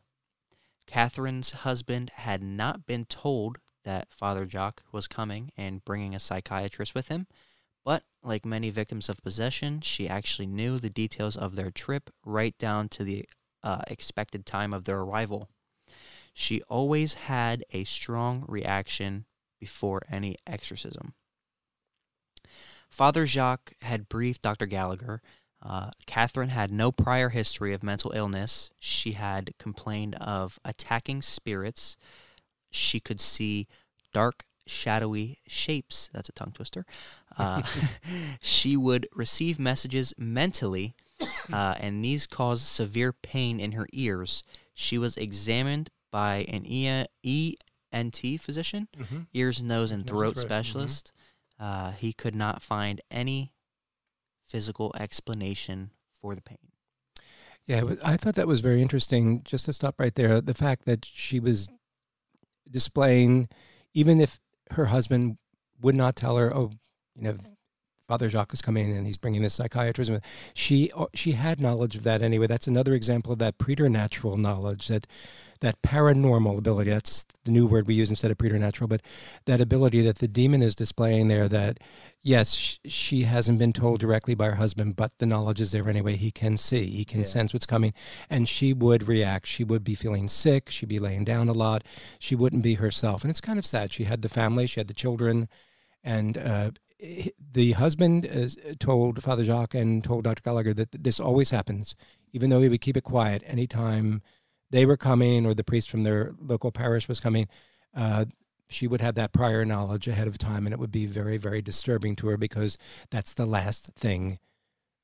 [0.87, 6.95] Catherine's husband had not been told that Father Jacques was coming and bringing a psychiatrist
[6.95, 7.27] with him.
[7.87, 12.59] But like many victims of possession, she actually knew the details of their trip right
[12.59, 13.27] down to the
[13.63, 15.49] uh, expected time of their arrival.
[16.35, 19.25] She always had a strong reaction
[19.61, 21.15] before any exorcism.
[22.91, 24.67] Father Jacques had briefed Dr.
[24.67, 25.23] Gallagher.
[25.63, 28.71] Uh, Catherine had no prior history of mental illness.
[28.81, 31.97] She had complained of attacking spirits.
[32.73, 33.69] She could see
[34.13, 36.11] dark, shadowy shapes.
[36.13, 36.85] That's a tongue twister.
[37.39, 37.61] Uh,
[38.41, 40.95] she would receive messages mentally,
[41.53, 44.43] uh, and these caused severe pain in her ears.
[44.73, 47.05] She was examined by an E-
[47.93, 50.49] ENT physician, hmm ears, nose, and Nose and throat throat, mhm.
[50.49, 51.13] specialist.
[51.61, 53.53] Uh, he could not find any
[54.47, 56.59] physical explanation for the pain.
[57.67, 59.43] Yeah, was- I thought that was very interesting.
[59.45, 61.69] Just to stop right there, the fact that she was
[62.71, 63.49] displaying,
[63.93, 64.41] even if
[64.73, 65.39] her husband
[65.81, 66.71] would not tell her, "Oh,
[67.15, 67.37] you know,
[68.09, 70.21] Father Jacques is coming and he's bringing this psychiatrism,"
[70.55, 72.47] she uh, she had knowledge of that anyway.
[72.47, 75.07] That's another example of that preternatural knowledge, that
[75.61, 76.91] that paranormal ability.
[76.91, 79.01] That's the new word we use instead of preternatural, but
[79.47, 81.49] that ability that the demon is displaying there.
[81.49, 81.79] That
[82.23, 86.17] yes, she hasn't been told directly by her husband, but the knowledge is there anyway.
[86.17, 87.27] He can see, he can Yeah.
[87.27, 87.95] sense what's coming,
[88.31, 89.47] and she would react.
[89.47, 90.71] She would be feeling sick.
[90.71, 91.83] She'd be laying down a lot.
[92.19, 93.93] She wouldn't be herself, and it's kind of sad.
[93.93, 95.49] She had the family, she had the children,
[96.05, 100.43] and uh, the husband is, told Father Jacques and told Dr.
[100.43, 101.95] Gallagher that this always happens,
[102.33, 103.43] even though he would keep it quiet.
[103.47, 104.23] Anytime
[104.71, 107.49] they were coming or the priest from their local parish was coming,
[107.95, 108.27] uh,
[108.69, 111.63] she would have that prior knowledge ahead of time, and it would be very, very
[111.63, 112.77] disturbing to her because
[113.11, 114.39] that's the last thing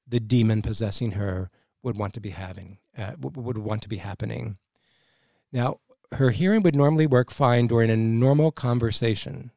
[0.07, 1.49] the demon possessing her
[1.83, 4.57] would want to be having, uh, would want to be happening.
[5.53, 5.81] Now,
[6.13, 9.51] her hearing would normally work fine during a normal conversation.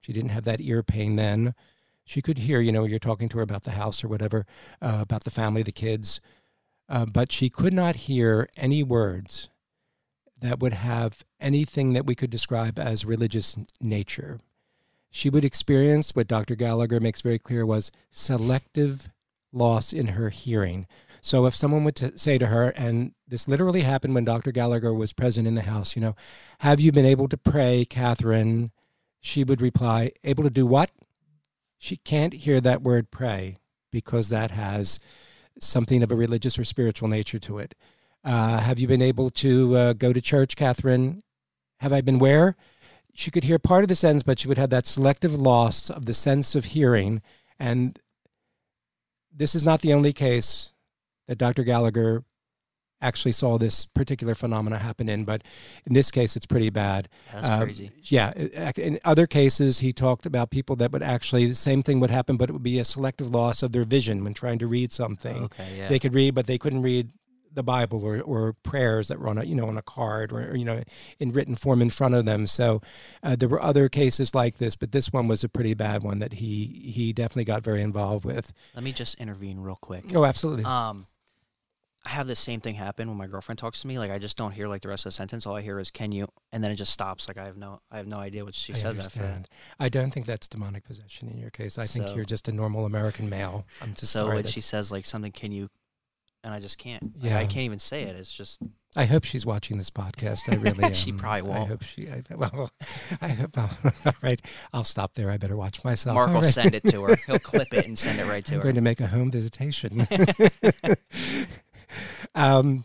[0.00, 1.54] She didn't have that ear pain then.
[2.04, 4.46] She could hear, you know, you're talking to her about the house or whatever,
[4.82, 6.20] uh, about the family, the kids,
[6.88, 9.48] uh, but she could not hear any words
[10.40, 14.40] that would have anything that we could describe as religious nature.
[15.10, 16.54] She would experience what Dr.
[16.54, 19.10] Gallagher makes very clear was selective
[19.52, 20.86] loss in her hearing.
[21.20, 24.52] So if someone would t- say to her, and this literally happened when Dr.
[24.52, 26.16] Gallagher was present in the house, you know,
[26.60, 28.70] have you been able to pray, Catherine?
[29.20, 30.90] She would reply, able to do what?
[31.78, 33.58] She can't hear that word pray
[33.90, 34.98] because that has
[35.58, 37.74] something of a religious or spiritual nature to it.
[38.24, 41.22] Uh, have you been able to uh, go to church, Catherine?
[41.80, 42.56] Have I been where?
[43.14, 46.06] She could hear part of the sentence, but she would have that selective loss of
[46.06, 47.22] the sense of hearing.
[47.58, 47.98] And
[49.34, 50.72] this is not the only case
[51.26, 51.64] that Dr.
[51.64, 52.24] Gallagher
[53.02, 55.42] actually saw this particular phenomena happen in, but
[55.86, 57.08] in this case, it's pretty bad.
[57.32, 57.90] That's Um, crazy.
[58.04, 58.32] Yeah.
[58.76, 62.36] In other cases, he talked about people that would actually, the same thing would happen,
[62.36, 65.44] but it would be a selective loss of their vision when trying to read something.
[65.44, 65.88] Okay, yeah.
[65.88, 67.12] They could read, but they couldn't read
[67.52, 70.50] the Bible or, or prayers that were on a you know on a card or,
[70.50, 70.84] or you know
[71.18, 72.46] in written form in front of them.
[72.46, 72.80] So
[73.24, 76.20] uh, there were other cases like this, but this one was a pretty bad one
[76.20, 78.52] that he he definitely got very involved with.
[78.76, 80.04] Let me just intervene real quick.
[80.14, 80.62] Oh, absolutely.
[80.64, 81.08] Um,
[82.04, 83.98] I have the same thing happen when my girlfriend talks to me.
[83.98, 85.44] Like I just don't hear like the rest of the sentence.
[85.46, 87.28] All I hear is "Can you?" and then it just stops.
[87.28, 89.24] Like I have no, I have no idea what she I says after that.
[89.24, 89.48] understand.
[89.78, 91.78] I don't think that's demonic possession in your case.
[91.78, 93.66] I think you're just a normal American male.
[93.82, 94.36] I'm just So sorry.
[94.36, 95.68] when she says like something, "Can you?"
[96.42, 97.02] and I just can't.
[97.20, 97.38] Like, Yeah.
[97.38, 98.16] I can't even say it.
[98.16, 98.60] It's just
[98.96, 100.50] I hope she's watching this podcast.
[100.50, 100.94] I really am.
[100.94, 101.64] She probably won't.
[101.64, 102.08] I hope she.
[102.08, 102.70] I, well,
[103.20, 103.58] I hope.
[104.06, 104.40] all right,
[104.72, 105.30] I'll stop there.
[105.30, 106.14] I better watch myself.
[106.14, 106.52] Mark All will right.
[106.54, 107.16] send it to her.
[107.26, 108.64] He'll clip it and send it right to I'm her.
[108.64, 110.06] going to make a home visitation.
[112.34, 112.84] Um,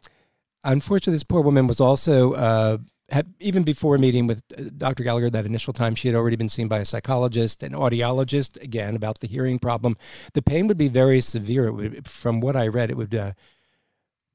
[0.63, 2.77] unfortunately, this poor woman was also, uh,
[3.09, 5.03] had, even before meeting with uh, Dr.
[5.03, 8.95] Gallagher that initial time, she had already been seen by a psychologist, an audiologist, again,
[8.95, 9.95] about the hearing problem.
[10.33, 11.71] The pain would be very severe.
[11.71, 13.33] Would, from what I read, it would uh,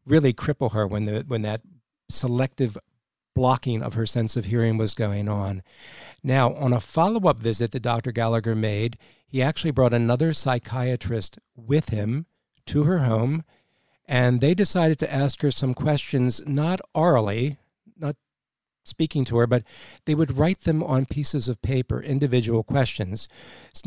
[0.06, 1.62] really cripple her when, the, when that
[2.08, 2.78] selective
[3.34, 5.62] blocking of her sense of hearing was going on.
[6.22, 8.12] Now, on a follow up visit that Dr.
[8.12, 12.26] Gallagher made, he actually brought another psychiatrist with him
[12.66, 13.44] to her home,
[14.10, 17.58] and they decided to ask her some questions, not orally,
[17.96, 18.16] not
[18.84, 19.62] speaking to her, but
[20.04, 23.28] they would write them on pieces of paper, individual questions.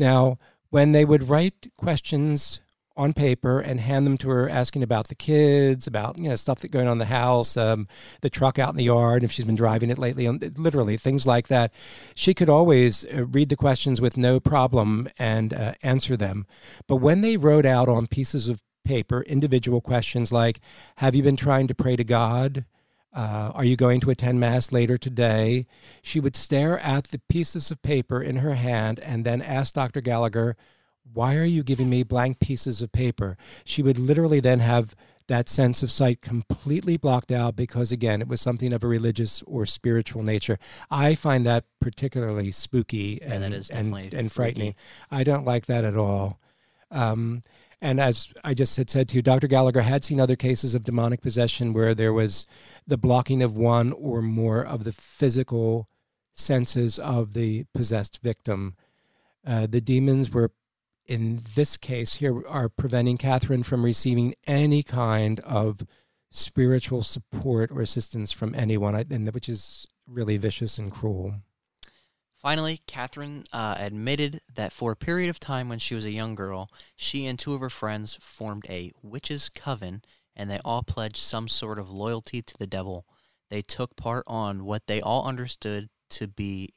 [0.00, 0.38] Now,
[0.70, 2.60] when they would write questions
[2.96, 6.60] on paper and hand them to her, asking about the kids, about you know stuff
[6.60, 7.86] that going on in the house, um,
[8.22, 11.26] the truck out in the yard, if she's been driving it lately, um, literally things
[11.26, 11.70] like that.
[12.14, 16.46] She could always uh, read the questions with no problem and uh, answer them.
[16.86, 20.60] But when they wrote out on pieces of paper individual questions like,
[20.96, 22.64] "Have you been trying to pray to God?"
[23.12, 25.66] Uh, are you going to attend Mass later today?
[26.02, 30.00] She would stare at the pieces of paper in her hand and then ask Dr.
[30.00, 30.56] Gallagher,
[31.12, 33.36] Why are you giving me blank pieces of paper?
[33.64, 34.96] She would literally then have
[35.28, 39.42] that sense of sight completely blocked out because, again, it was something of a religious
[39.46, 40.58] or spiritual nature.
[40.90, 44.72] I find that particularly spooky Yeah, and, that is and, and frightening.
[44.72, 44.76] freaky.
[45.10, 46.40] I don't like that at all.
[46.90, 47.42] Um,
[47.80, 49.46] and as I just had said to you, Dr.
[49.46, 52.46] Gallagher had seen other cases of demonic possession where there was
[52.86, 55.88] the blocking of one or more of the physical
[56.32, 58.76] senses of the possessed victim.
[59.46, 60.52] Uh, the demons were,
[61.06, 65.86] in this case here, are preventing Catherine from receiving any kind of
[66.30, 68.94] spiritual support or assistance from anyone,
[69.32, 71.34] which is really vicious and cruel.
[72.44, 76.34] Finally, Catherine uh, admitted that for a period of time when she was a young
[76.34, 80.02] girl, she and two of her friends formed a witches' coven
[80.36, 83.06] and they all pledged some sort of loyalty to the devil.
[83.48, 86.68] They took part on what they all understood to be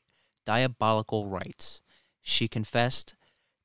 [0.46, 1.82] diabolical rites.
[2.22, 3.16] She confessed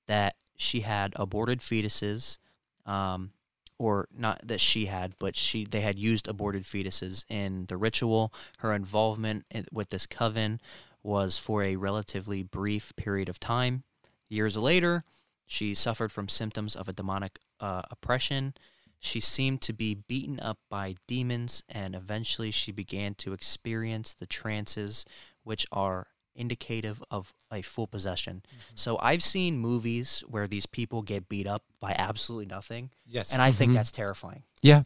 [0.09, 2.39] that she had aborted fetuses,
[2.85, 3.31] um,
[3.79, 8.33] or not that she had, but she they had used aborted fetuses in the ritual.
[8.59, 10.61] Her involvement in, with this coven
[11.03, 13.83] was for a relatively brief period of time.
[14.29, 15.05] Years later,
[15.47, 18.55] she suffered from symptoms of a demonic uh, oppression.
[18.99, 24.27] She seemed to be beaten up by demons, and eventually she began to experience the
[24.27, 25.05] trances,
[25.43, 28.43] which are indicative of a full possession.
[28.75, 33.33] So I've seen movies where these people get beat up by absolutely nothing, Yes.
[33.35, 33.75] and I think Mhm.
[33.75, 34.45] that's terrifying.
[34.63, 34.85] Yeah.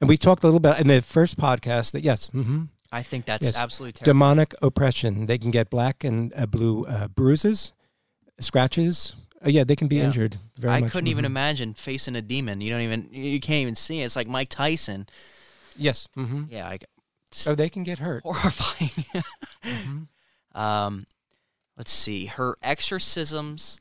[0.00, 3.24] And we talked a little bit in the first podcast that, yes, hmm I think
[3.26, 3.56] that's Yes.
[3.56, 4.14] absolutely terrifying.
[4.14, 5.26] demonic oppression.
[5.26, 7.72] They can get black and uh, blue uh, bruises,
[8.38, 9.14] scratches.
[9.44, 10.04] Uh, yeah, they can be Yeah.
[10.04, 10.38] injured.
[10.56, 10.78] Very much.
[10.78, 10.92] I much.
[10.92, 11.34] couldn't even Mhm.
[11.34, 12.60] imagine facing a demon.
[12.60, 14.04] You don't even you can't even see it.
[14.04, 15.08] It's like Mike Tyson.
[15.76, 16.08] Yes.
[16.14, 16.78] hmm Yeah, I,
[17.32, 18.22] So they can get hurt.
[18.22, 18.90] horrifying.
[19.64, 20.08] Mhm.
[20.54, 21.04] Um,
[21.76, 22.26] let's see.
[22.26, 23.80] Her exorcisms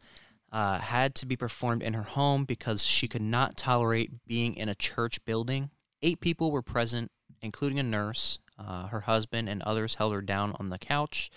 [0.51, 4.69] uh, had to be performed in her home because she could not tolerate being in
[4.69, 5.69] a church building.
[6.01, 8.39] Eight people were present, including a nurse.
[8.57, 11.29] Uh, her husband and others held her down on the couch.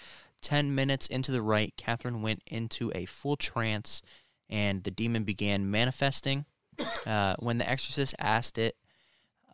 [0.43, 4.03] Ten minutes into the rite, Catherine went into a full trance,
[4.51, 6.45] and the demon began manifesting.
[7.07, 8.77] Uh, when the exorcist asked it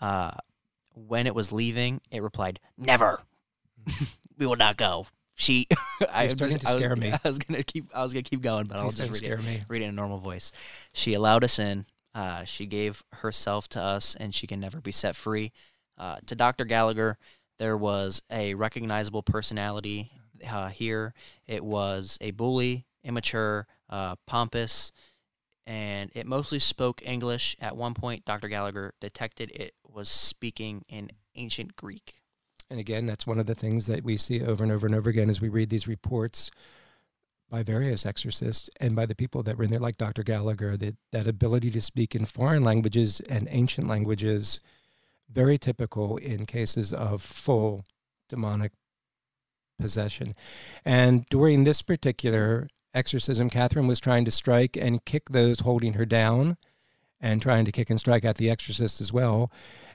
[0.00, 0.32] uh,
[0.94, 3.22] when it was leaving, it replied, "Never."
[4.38, 5.06] we will not go.
[5.34, 5.66] She,
[6.12, 7.12] I, starting to I was- scare me.
[7.12, 9.60] I was gonna keep, I was gonna keep going, but I'll just read it, me.
[9.68, 10.50] read it in a normal voice.
[10.92, 11.86] She allowed us in.
[12.14, 15.52] Uh, she gave herself to us, and she can never be set free.
[15.98, 16.64] Uh, to Dr.
[16.64, 17.18] Gallagher,
[17.62, 20.10] there was a recognizable personality
[20.50, 21.14] uh, here.
[21.46, 24.90] It was a bully, immature, uh, pompous,
[25.64, 27.56] and it mostly spoke English.
[27.60, 28.48] At one point, Dr.
[28.48, 32.22] Gallagher detected it was speaking in ancient Greek.
[32.68, 35.08] And again, that's one of the things that we see over and over and over
[35.08, 36.50] again as we read these reports
[37.48, 40.24] by various exorcists and by the people that were in there, like Dr.
[40.24, 44.58] Gallagher, that, that ability to speak in foreign languages and ancient languages
[45.32, 47.84] very typical in cases of full
[48.28, 48.72] demonic
[49.78, 50.34] possession.
[50.84, 56.06] And during this particular exorcism, Catherine was trying to strike and kick those holding her
[56.06, 56.56] down
[57.20, 59.50] and trying to kick and strike at the exorcist as well.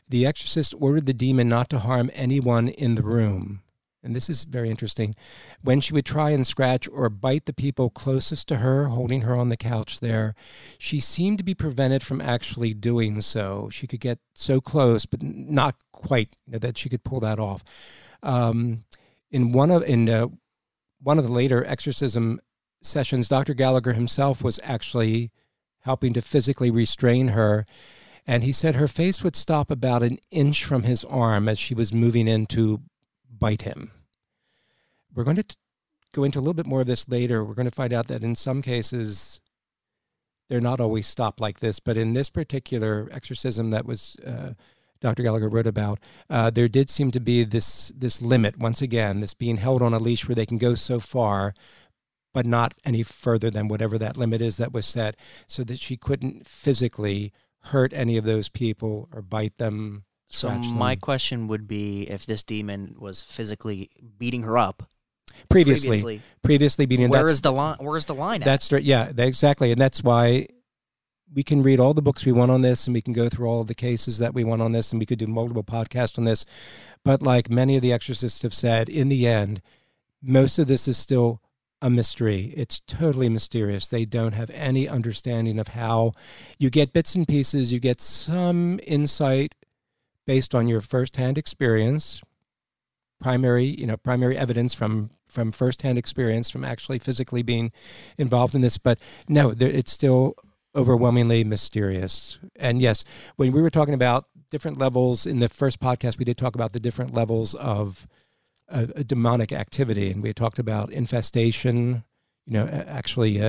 [0.10, 3.62] The exorcist ordered the demon not to harm anyone in the room.
[4.08, 5.16] And this is very interesting.
[5.62, 9.36] When she would try and scratch or bite the people closest to her, holding her
[9.36, 10.34] on the couch there,
[10.78, 13.68] she seemed to be prevented from actually doing so.
[13.70, 17.38] She could get so close, but not quite you know, that she could pull that
[17.38, 17.66] off.
[18.24, 18.86] Um,
[19.30, 20.28] in one of in uh,
[21.02, 22.40] one of the later exorcism
[22.82, 23.54] sessions, Dr.
[23.54, 25.32] Gallagher himself was actually
[25.82, 27.66] helping to physically restrain her.
[28.26, 31.76] And he said her face would stop about an inch from his arm as she
[31.76, 32.84] was moving in to
[33.30, 33.92] bite him.
[35.18, 35.56] We're going to t-
[36.14, 37.44] go into a little bit more of this later.
[37.44, 39.42] We're going to find out that in some cases,
[40.48, 41.80] they're not always stopped like this.
[41.80, 44.54] But in this particular exorcism that was uh,
[45.02, 45.24] Dr.
[45.24, 45.98] Gallagher wrote about,
[46.30, 49.92] uh, there did seem to be this this limit once again, this being held on
[49.92, 51.56] a leash where they can go so far,
[52.32, 55.16] but not any further than whatever that limit is that was set,
[55.48, 57.34] so that she couldn't physically
[57.72, 60.04] hurt any of those people or bite them.
[60.30, 61.00] So my them.
[61.00, 64.88] question would be if this demon was physically beating her up
[65.50, 67.78] previously, previously, previously being where is the line?
[67.80, 68.42] Where is the line?
[68.42, 68.46] At?
[68.46, 68.84] that's right.
[68.84, 70.48] Yeah, exactly, and that's why
[71.34, 73.48] we can read all the books we want on this, and we can go through
[73.48, 76.18] all of the cases that we want on this, and we could do multiple podcasts
[76.18, 76.46] on this.
[77.04, 79.62] But like many of the exorcists have said, in the end,
[80.22, 81.42] most of this is still
[81.82, 82.54] a mystery.
[82.56, 83.88] It's totally mysterious.
[83.88, 86.14] They don't have any understanding of how
[86.58, 87.72] you get bits and pieces.
[87.72, 89.54] You get some insight
[90.26, 92.22] based on your firsthand experience,
[93.22, 97.72] primary, you know, primary evidence from from firsthand experience, from actually physically being
[98.18, 98.78] involved in this.
[98.78, 100.36] But no, there, it's still
[100.76, 102.38] overwhelmingly mysterious.
[102.56, 103.04] And yes,
[103.36, 106.74] when we were talking about different levels in the first podcast, we did talk about
[106.74, 108.08] the different levels of
[109.06, 112.04] demonic activity, and we talked about infestation.
[112.46, 113.42] You know, actually,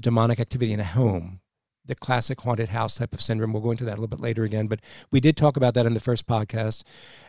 [0.00, 1.40] demonic activity in a home,
[1.84, 3.52] the classic haunted house type of syndrome.
[3.52, 5.86] We'll go into that a little bit later again, but we did talk about that
[5.86, 6.82] in the first podcast,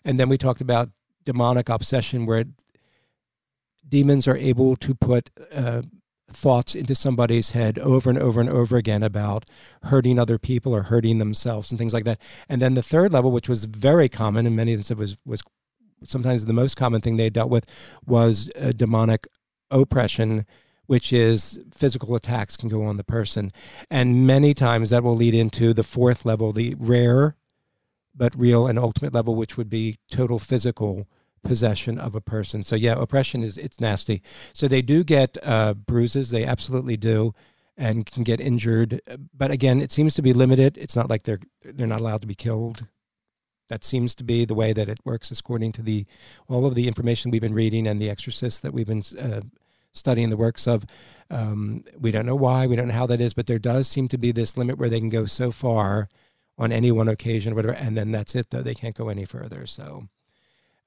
[0.04, 0.90] and then we talked about
[1.26, 2.46] demonic obsession, where
[3.90, 5.82] demons are able to put uh,
[6.32, 9.46] thoughts into somebody's head over and over and over again about
[9.84, 12.20] hurting other people or hurting themselves and things like that.
[12.48, 15.18] And then the third level, which was very common, and many of them said was
[15.26, 15.42] was
[16.04, 17.66] sometimes the most common thing they dealt with,
[18.06, 19.28] was uh, demonic
[19.70, 20.46] oppression,
[20.86, 23.50] which is physical attacks can go on the person,
[23.90, 27.36] and many times that will lead into the fourth level, the rare
[28.16, 31.08] but real and ultimate level, which would be total physical
[31.44, 32.64] possession of a person.
[32.64, 34.22] So yeah, oppression is it's nasty.
[34.54, 36.30] So they do get uh, bruises.
[36.30, 37.34] They absolutely do,
[37.78, 39.02] and can get injured.
[39.36, 40.78] But again, it seems to be limited.
[40.78, 42.86] It's not like they're they're not allowed to be killed.
[43.70, 46.06] That seems to be the way that it works, according to the
[46.48, 49.42] all of the information we've been reading and the exorcists that we've been uh,
[49.94, 50.86] studying the works of.
[51.30, 54.08] Um, we don't know why, we don't know how that is, but there does seem
[54.08, 56.10] to be this limit where they can go so far
[56.58, 58.50] on any one occasion, or whatever, and then that's it.
[58.50, 59.66] Though they can't go any further.
[59.66, 60.10] So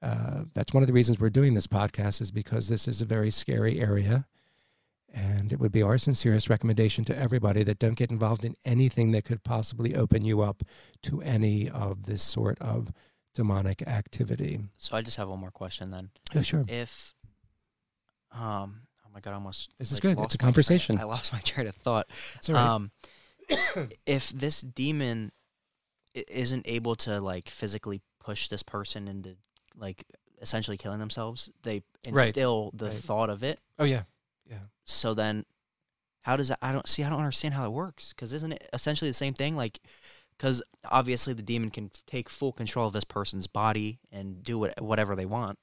[0.03, 3.05] uh, that's one of the reasons we're doing this podcast is because this is a
[3.05, 4.27] very scary area.
[5.15, 9.11] And it would be our sincerest recommendation to everybody that don't get involved in anything
[9.11, 10.63] that could possibly open you up
[11.03, 12.91] to any of this sort of
[13.35, 14.59] demonic activity.
[14.77, 16.09] so I just have one more question then.
[16.35, 16.65] Oh, sure.
[16.67, 17.13] If,
[18.31, 20.11] um, oh my god, I almost This is like, good.
[20.11, 20.99] It's a my train- conversation.
[20.99, 22.07] I lost my train of thought.
[22.49, 22.57] Right.
[22.57, 22.91] Um,
[24.07, 25.31] if this demon
[26.13, 29.35] isn't able to like physically push this person into
[29.75, 30.05] like
[30.41, 32.27] essentially killing themselves, they Right.
[32.27, 32.93] instill the Right.
[33.03, 33.59] thought of it.
[33.79, 34.03] oh, yeah,
[34.49, 34.59] yeah.
[34.85, 35.45] So then,
[36.23, 36.59] how does that?
[36.61, 37.03] I don't see.
[37.03, 38.09] I don't understand how it works.
[38.09, 39.55] Because isn't it essentially the same thing?
[39.55, 39.79] Like,
[40.37, 44.81] because obviously the demon can take full control of this person's body and do what,
[44.81, 45.59] whatever they want.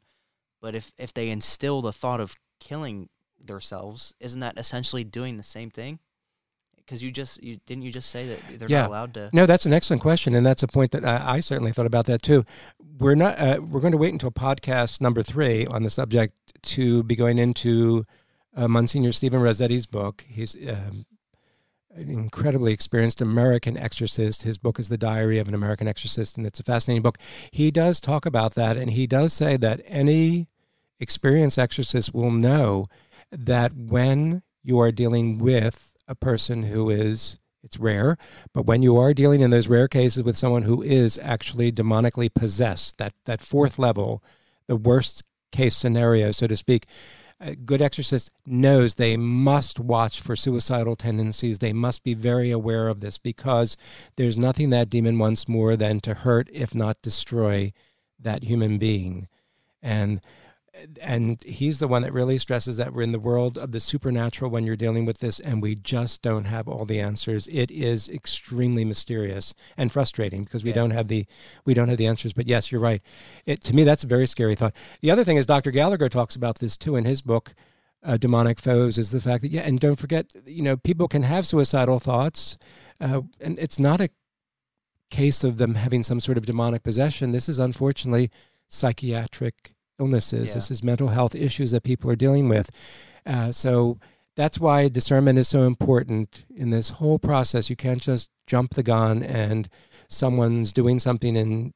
[0.60, 3.08] But if if they instill the thought of killing
[3.42, 5.98] themselves, isn't that essentially doing the same thing?
[6.90, 8.80] Because you just you didn't you just say that they're Yeah.
[8.80, 9.30] not allowed to.
[9.32, 12.06] No, that's an excellent question, and that's a point that I, I certainly thought about
[12.06, 12.44] that too.
[12.98, 13.38] We're not.
[13.38, 17.38] Uh, we're going to wait until podcast number three on the subject to be going
[17.38, 18.04] into
[18.56, 20.24] uh, Monsignor Stephen Rossetti's book.
[20.28, 21.06] He's um,
[21.94, 24.42] an incredibly experienced American exorcist.
[24.42, 27.18] His book is The Diary of an American Exorcist, and it's a fascinating book.
[27.52, 30.48] He does talk about that, and he does say that any
[30.98, 32.88] experienced exorcist will know
[33.30, 38.16] that when you are dealing with a person who is it's rare,
[38.54, 42.32] but when you are dealing in those rare cases with someone who is actually demonically
[42.32, 44.22] possessed, that that fourth level,
[44.66, 46.86] the worst case scenario, so to speak,
[47.38, 51.58] a good exorcist knows they must watch for suicidal tendencies.
[51.58, 53.76] They must be very aware of this because
[54.16, 57.72] there's nothing that demon wants more than to hurt, if not destroy,
[58.18, 59.28] that human being.
[59.82, 60.20] And
[61.02, 64.50] and he's the one that really stresses that we're in the world of the supernatural
[64.50, 67.46] when you're dealing with this and we just don't have all the answers.
[67.48, 70.76] It is extremely mysterious and frustrating because we yeah.
[70.76, 71.26] don't have the
[71.64, 72.32] we don't have the answers.
[72.32, 73.02] But yes you're right.
[73.46, 74.74] It to me that's a very scary thought.
[75.00, 77.54] The other thing is dr gallagher talks about this too in his book
[78.02, 81.22] uh, demonic foes is the fact that yeah and don't forget you know people can
[81.22, 82.56] have suicidal thoughts
[83.00, 84.10] uh, and it's not a
[85.10, 87.30] case of them having some sort of demonic possession.
[87.30, 88.30] This is unfortunately
[88.68, 90.48] psychiatric illnesses.
[90.48, 90.54] Yeah.
[90.54, 92.70] This is mental health issues that people are dealing with.
[93.24, 93.98] Uh, so
[94.36, 97.70] that's why discernment is so important in this whole process.
[97.70, 99.68] You can't just jump the gun and
[100.08, 101.72] someone's doing something and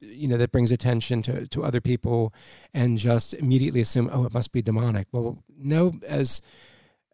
[0.00, 2.32] you know that brings attention to, to other people
[2.72, 6.42] and just immediately assume oh it must be demonic well no as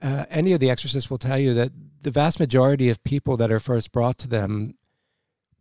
[0.01, 1.71] uh, any of the exorcists will tell you that
[2.03, 4.75] the vast majority of people that are first brought to them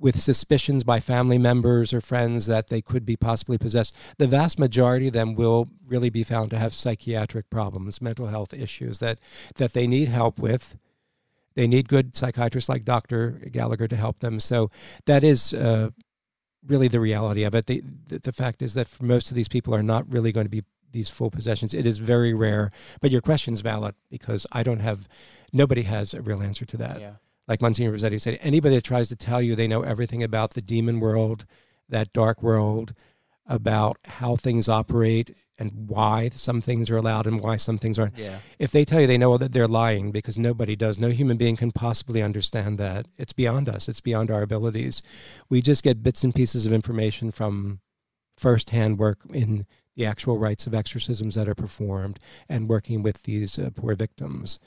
[0.01, 4.57] with suspicions by family members or friends that they could be possibly possessed, the vast
[4.57, 9.19] majority of them will really be found to have psychiatric problems, mental health issues that,
[9.55, 10.75] that they need help with.
[11.53, 13.41] They need good psychiatrists like Dr.
[13.51, 14.39] Gallagher to help them.
[14.39, 14.71] So
[15.05, 15.91] that is uh,
[16.65, 17.67] really the reality of it.
[17.67, 20.49] The, the fact is that for most of these people are not really going to
[20.49, 21.73] be these full possessions.
[21.73, 22.71] It is very rare.
[23.01, 25.07] But your question is valid because I don't have,
[25.53, 26.99] nobody has a real answer to that.
[26.99, 27.11] Yeah
[27.47, 30.61] like Monsignor Rossetti said, anybody that tries to tell you they know everything about the
[30.61, 31.45] demon world,
[31.89, 32.93] that dark world,
[33.45, 38.17] about how things operate and why some things are allowed and why some things aren't.
[38.17, 38.39] Yeah.
[38.57, 41.55] If they tell you they know that they're lying because nobody does, no human being
[41.55, 43.07] can possibly understand that.
[43.17, 43.87] It's beyond us.
[43.87, 45.03] It's beyond our abilities.
[45.49, 47.81] We just get bits and pieces of information from
[48.37, 52.17] firsthand work in the actual rites of exorcisms that are performed
[52.49, 54.57] and working with these uh, poor victims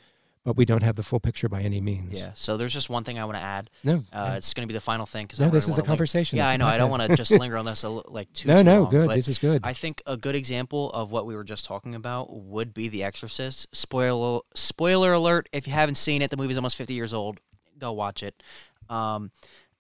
[0.45, 2.21] but we don't have the full picture by any means.
[2.21, 2.33] Yeah.
[2.35, 3.71] So there's just one thing I want to add.
[3.83, 6.37] No, uh, it's going to be the final thing because no, this is a conversation.
[6.37, 6.67] Yeah, I know.
[6.67, 8.49] I don't want to just linger on this a, like too.
[8.49, 9.11] No, too no, long, good.
[9.11, 9.63] This is good.
[9.65, 13.05] I think a good example of what we were just talking about would be The
[13.05, 13.75] Exorcist.
[13.75, 15.49] Spoiler spoiler alert!
[15.53, 17.41] If you haven't seen it, the movie's almost 50 years old.
[17.79, 18.43] Go watch it.
[18.91, 19.31] Um,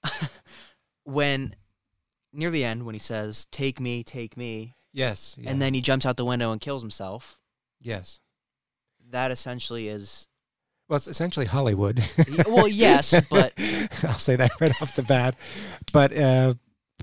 [1.05, 1.55] when
[2.33, 5.51] near the end, when he says "Take me, take me," yes, yeah.
[5.51, 7.39] and then he jumps out the window and kills himself.
[7.83, 8.21] Yes,
[9.11, 10.27] that essentially is
[10.89, 12.03] well, it's essentially Hollywood.
[12.47, 13.53] well, yes, but
[14.03, 15.35] I'll say that right off the bat.
[15.93, 16.55] But uh,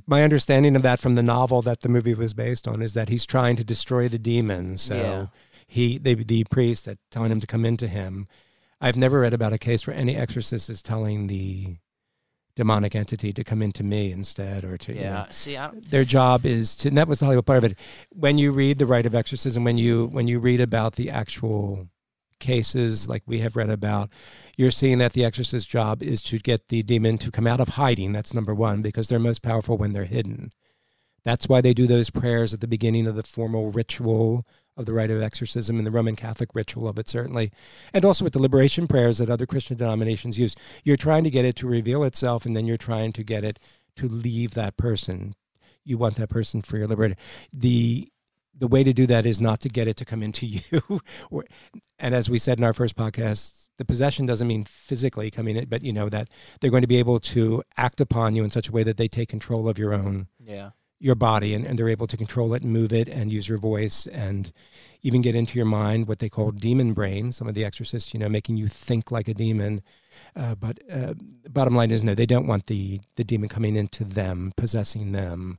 [0.06, 3.10] my understanding of that from the novel that the movie was based on is that
[3.10, 4.82] he's trying to destroy the demons.
[4.82, 5.26] So yeah.
[5.68, 8.28] he, they, the priest that telling him to come into him.
[8.80, 11.78] I've never read about a case where any exorcist is telling the
[12.56, 16.04] demonic entity to come into me instead or to yeah you know, see I their
[16.04, 17.78] job is to and that was the Hollywood part of it
[18.10, 21.88] when you read the rite of exorcism when you when you read about the actual
[22.42, 24.10] cases like we have read about,
[24.58, 27.70] you're seeing that the exorcist's job is to get the demon to come out of
[27.70, 28.12] hiding.
[28.12, 30.50] That's number one, because they're most powerful when they're hidden.
[31.24, 34.94] That's why they do those prayers at the beginning of the formal ritual of the
[34.94, 37.52] rite of exorcism and the Roman Catholic ritual of it, certainly.
[37.94, 40.56] And also with the liberation prayers that other Christian denominations use.
[40.84, 43.60] You're trying to get it to reveal itself, and then you're trying to get it
[43.98, 45.36] to leave that person.
[45.84, 47.16] You want that person for your liberty.
[47.54, 48.11] The
[48.62, 51.02] the way to do that is not to get it to come into you.
[52.00, 55.66] and as we said in our first podcast, the possession doesn't mean physically coming in,
[55.66, 56.30] but you know that
[56.62, 59.08] they're going to be able to act upon you in such a way that they
[59.08, 60.70] take control of your own yeah.
[61.00, 63.58] your body and, and they're able to control it and move it and use your
[63.58, 64.54] voice and
[65.02, 68.20] even get into your mind what they call demon brain some of the exorcists you
[68.20, 69.80] know making you think like a demon.
[70.36, 71.16] Uh, but uh,
[71.50, 75.58] bottom line is no they don't want the the demon coming into them possessing them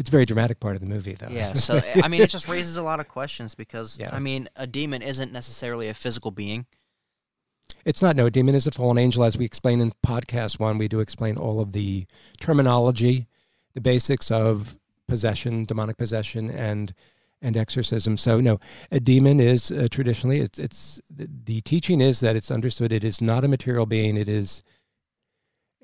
[0.00, 1.28] it's a very dramatic part of the movie, though.
[1.28, 1.52] Yeah.
[1.52, 4.08] So I mean, it just raises a lot of questions because yeah.
[4.10, 6.64] I mean, a demon isn't necessarily a physical being.
[7.84, 8.16] It's not.
[8.16, 10.78] No, a demon is a fallen angel, as we explain in podcast one.
[10.78, 12.06] We do explain all of the
[12.40, 13.28] terminology,
[13.74, 14.74] the basics of
[15.06, 16.94] possession, demonic possession, and
[17.42, 18.16] and exorcism.
[18.16, 18.58] So no,
[18.90, 23.04] a demon is uh, traditionally it's it's the, the, teaching is that it's understood it
[23.04, 24.16] is not a material being.
[24.16, 24.62] It is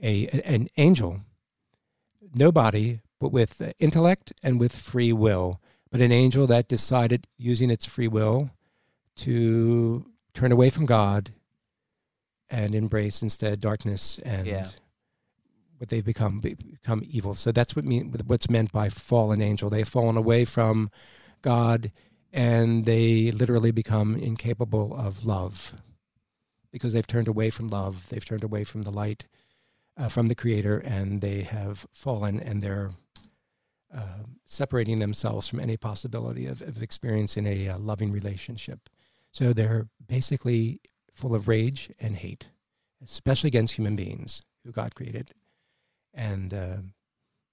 [0.03, 1.21] a an angel.
[2.35, 5.61] Nobody but with intellect and with free will.
[5.91, 8.51] But an angel that decided, using its free will,
[9.17, 11.33] to turn away from God
[12.51, 14.67] and embrace instead darkness and yeah.
[15.79, 17.35] what they've become become evil.
[17.35, 19.71] So that's what mean what's meant by fallen angel.
[19.71, 20.91] They've fallen away from
[21.41, 21.93] God
[22.33, 25.75] and they literally become incapable of love
[26.71, 28.09] because they've turned away from love.
[28.11, 29.27] They've turned away from the light
[29.97, 32.91] uh, from the Creator, and they have fallen, and they're
[33.95, 38.89] uh, separating themselves from any possibility of, of experiencing a uh, loving relationship.
[39.33, 40.81] So they're basically
[41.15, 42.49] full of rage and hate,
[43.03, 45.33] especially against human beings who God created.
[46.13, 46.77] And uh,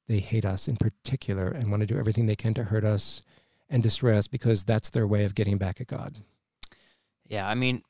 [0.08, 3.22] they hate us in particular and want to do everything they can to hurt us
[3.70, 6.20] and destroy us because that's their way of getting back at God.
[7.28, 7.82] Yeah, I mean,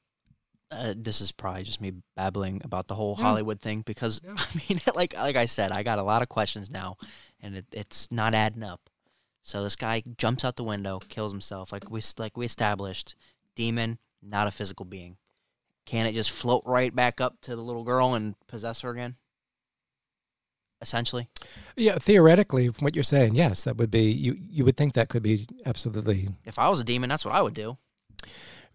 [0.74, 4.82] uh, this is probably just me babbling about the whole Hollywood thing because I mean,
[4.96, 6.98] like like I said, I got a lot of questions now,
[7.42, 8.90] and it, it's not adding up.
[9.42, 11.72] So this guy jumps out the window, kills himself.
[11.72, 13.16] Like we like we established,
[13.56, 15.18] demon, not a physical being.
[15.86, 19.16] Can it just float right back up to the little girl and possess her again?
[20.82, 21.30] Essentially.
[21.78, 24.12] Yeah, theoretically, from what you're saying, yes, that would be.
[24.12, 26.30] You you would think that could be absolutely.
[26.46, 27.78] If I was a demon, that's what I would do.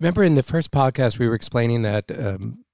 [0.01, 2.65] Remember in the first podcast, we were explaining that um,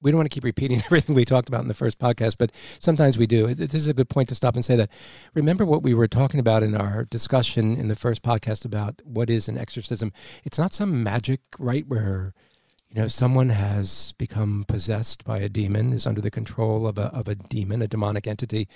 [0.00, 2.52] we don't want to keep repeating everything we talked about in the first podcast, but
[2.78, 3.52] sometimes we do.
[3.54, 4.90] This is a good point to stop and say that.
[5.34, 9.28] Remember what we were talking about in our discussion in the first podcast about what
[9.28, 10.12] is an exorcism?
[10.44, 12.32] It's not some magic, right, where
[12.90, 17.06] you know someone has become possessed by a demon, is under the control of a
[17.06, 18.68] of a demon, a demonic entity,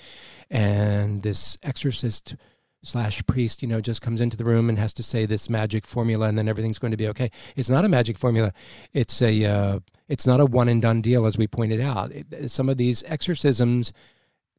[0.50, 2.34] and this exorcist
[2.82, 5.86] slash priest, you know, just comes into the room and has to say this magic
[5.86, 7.30] formula, and then everything's going to be okay.
[7.56, 8.52] It's not a magic formula.
[8.92, 12.12] It's a uh, it's not a one and done deal, as we pointed out.
[12.12, 13.92] It, some of these exorcisms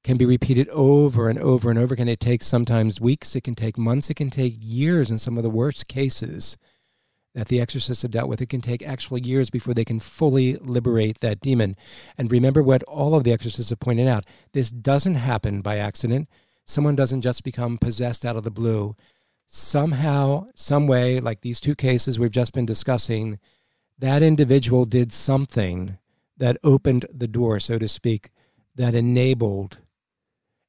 [0.04, 2.08] can be repeated over and over and over again.
[2.08, 3.36] It takes sometimes weeks.
[3.36, 4.10] It can take months.
[4.10, 5.12] It can take years.
[5.12, 6.58] In some of the worst cases
[7.36, 10.56] that the exorcists have dealt with, it can take actual years before they can fully
[10.56, 11.76] liberate that demon.
[12.18, 16.28] And remember what all of the exorcists have pointed out: this doesn't happen by accident
[16.70, 18.96] someone doesn't just become possessed out of the blue.
[19.48, 23.40] Somehow, some way, like these two cases we've just been discussing,
[23.98, 25.98] that individual did something
[26.38, 28.30] that opened the door, so to speak,
[28.76, 29.80] that enabled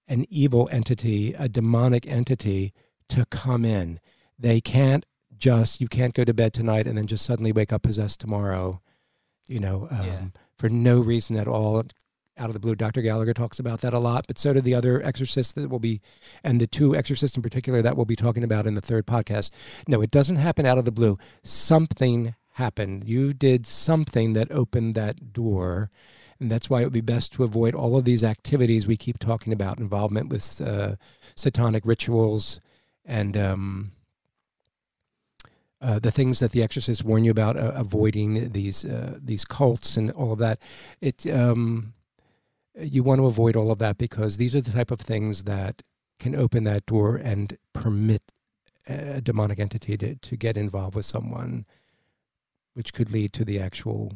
[0.09, 2.73] an evil entity, a demonic entity,
[3.09, 4.01] to come in.
[4.39, 5.05] They can't
[5.37, 8.81] just, you can't go to bed tonight and then just suddenly wake up possessed tomorrow,
[9.47, 10.21] you know, um, yeah.
[10.57, 11.85] for no reason at all
[12.39, 12.75] out of the blue.
[12.75, 13.03] Dr.
[13.03, 16.01] Gallagher talks about that a lot, but so do the other exorcists that will be,
[16.43, 19.51] and the two exorcists in particular that we'll be talking about in the third podcast.
[19.87, 21.19] No, it doesn't happen out of the blue.
[21.43, 23.05] Something happened.
[23.05, 25.91] You did something that opened that door.
[26.39, 29.19] And that's why it would be best to avoid all of these activities we keep
[29.19, 30.97] talking about involvement with uh,
[31.35, 32.61] satanic rituals
[33.05, 33.93] and um,
[35.83, 39.97] uh, the things that the exorcists warn you about, uh, avoiding these uh, these cults
[39.97, 40.59] and all of that.
[41.01, 41.95] It um,
[42.79, 45.83] you want to avoid all of that because these are the type of things that
[46.19, 48.23] can open that door and permit
[48.87, 51.67] a demonic entity to, to get involved with someone,
[52.75, 54.13] which could lead to the actual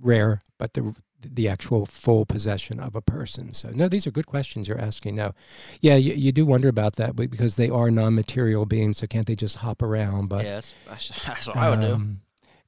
[0.00, 0.94] rare, but the
[1.26, 3.54] the actual full possession of a person.
[3.54, 5.16] So no, these are good questions you're asking.
[5.16, 5.32] Now,
[5.80, 8.98] yeah, you, you do wonder about that because they are non-material beings.
[8.98, 10.28] So can't they just hop around?
[10.28, 11.94] But yeah, that's, that's what um, I would do.
[11.94, 12.20] Um,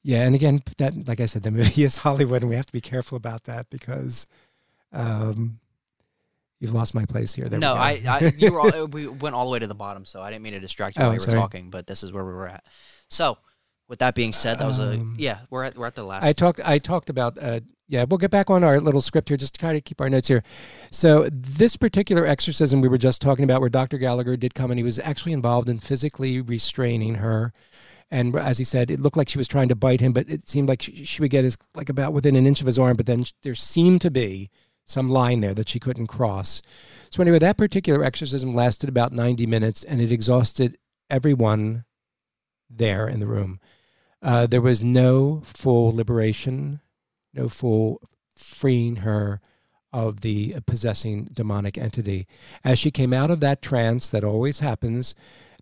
[0.02, 2.72] yeah, and again, that like I said, the movie is Hollywood, and we have to
[2.72, 4.26] be careful about that because
[4.92, 5.58] um,
[6.60, 7.48] you've lost my place here.
[7.48, 10.04] There no, I, I, you were all, we went all the way to the bottom,
[10.04, 12.12] so I didn't mean to distract you oh, while you were talking, but this is
[12.12, 12.64] where we were at.
[13.08, 13.38] So,
[13.88, 15.38] with that being said, that was a um, yeah.
[15.48, 16.24] We're at we're at the last.
[16.24, 18.04] I talked I talked about uh, yeah.
[18.08, 20.26] We'll get back on our little script here just to kind of keep our notes
[20.26, 20.42] here.
[20.90, 23.98] So this particular exorcism we were just talking about, where Dr.
[23.98, 27.52] Gallagher did come and he was actually involved in physically restraining her.
[28.10, 30.48] And as he said, it looked like she was trying to bite him, but it
[30.48, 32.96] seemed like she, she would get his, like about within an inch of his arm.
[32.96, 34.50] But then there seemed to be
[34.86, 36.62] some line there that she couldn't cross.
[37.10, 40.78] So anyway, that particular exorcism lasted about 90 minutes and it exhausted
[41.10, 41.84] everyone
[42.70, 43.60] there in the room.
[44.22, 46.80] Uh, there was no full liberation,
[47.34, 48.00] no full
[48.34, 49.40] freeing her
[49.92, 52.26] of the possessing demonic entity.
[52.64, 55.14] As she came out of that trance, that always happens,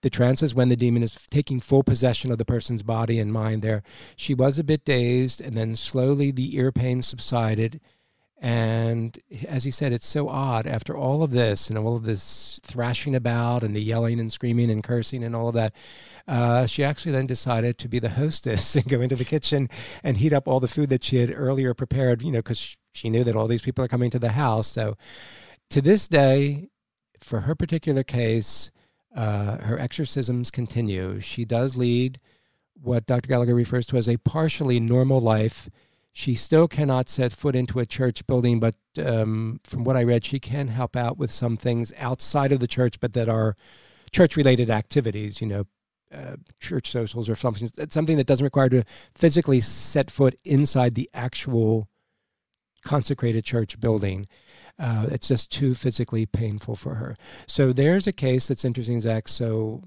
[0.02, 3.32] the trance is when the demon is taking full possession of the person's body and
[3.32, 3.82] mind there.
[4.16, 7.80] She was a bit dazed, and then slowly the ear pain subsided,
[8.44, 9.18] and
[9.48, 13.16] as he said, it's so odd after all of this and all of this thrashing
[13.16, 15.74] about and the yelling and screaming and cursing and all of that.
[16.28, 19.70] Uh, she actually then decided to be the hostess and go into the kitchen
[20.02, 23.08] and heat up all the food that she had earlier prepared, you know, because she
[23.08, 24.66] knew that all these people are coming to the house.
[24.66, 24.98] So
[25.70, 26.68] to this day,
[27.20, 28.70] for her particular case,
[29.16, 31.18] uh, her exorcisms continue.
[31.18, 32.20] She does lead
[32.74, 33.26] what Dr.
[33.26, 35.70] Gallagher refers to as a partially normal life
[36.16, 40.24] she still cannot set foot into a church building, but um, from what I read,
[40.24, 43.56] she can help out with some things outside of the church, but that are
[44.12, 45.64] church related activities, you know,
[46.14, 48.84] uh, church socials or something, something that doesn't require to
[49.16, 51.88] physically set foot inside the actual
[52.84, 54.28] consecrated church building.
[54.78, 57.16] Uh, it's just too physically painful for her.
[57.48, 59.26] So there's a case that's interesting, Zach.
[59.26, 59.82] So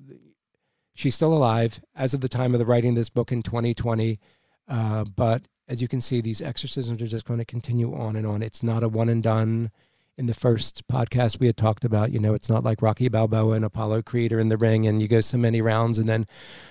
[0.94, 4.20] she's still alive as of the time of the writing of this book in 2020.
[4.68, 8.26] Uh, but as you can see, these exorcisms are just going to continue on and
[8.26, 8.42] on.
[8.42, 9.72] It's not a one and done
[10.18, 13.54] in the first podcast we had talked about, you know, it's not like Rocky Balboa
[13.54, 16.26] and Apollo Creed are in the ring and you go so many rounds and then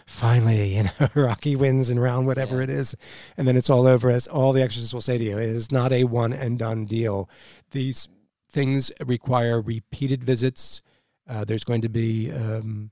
[0.05, 2.65] finally, you know, Rocky wins in round whatever yeah.
[2.65, 2.97] it is.
[3.37, 5.39] And then it's all over as all the exorcists will say to you.
[5.39, 7.31] It is not a one and done deal.
[7.71, 8.09] These
[8.51, 10.83] things require repeated visits.
[11.29, 12.91] Uh, there's going to be um,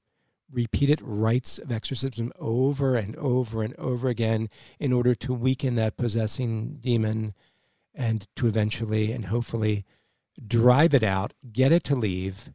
[0.55, 4.48] repeated rites of exorcism over and over and over again
[4.78, 7.34] in order to weaken that possessing demon
[7.94, 9.84] and to eventually and hopefully
[10.46, 12.52] drive it out, get it to leave,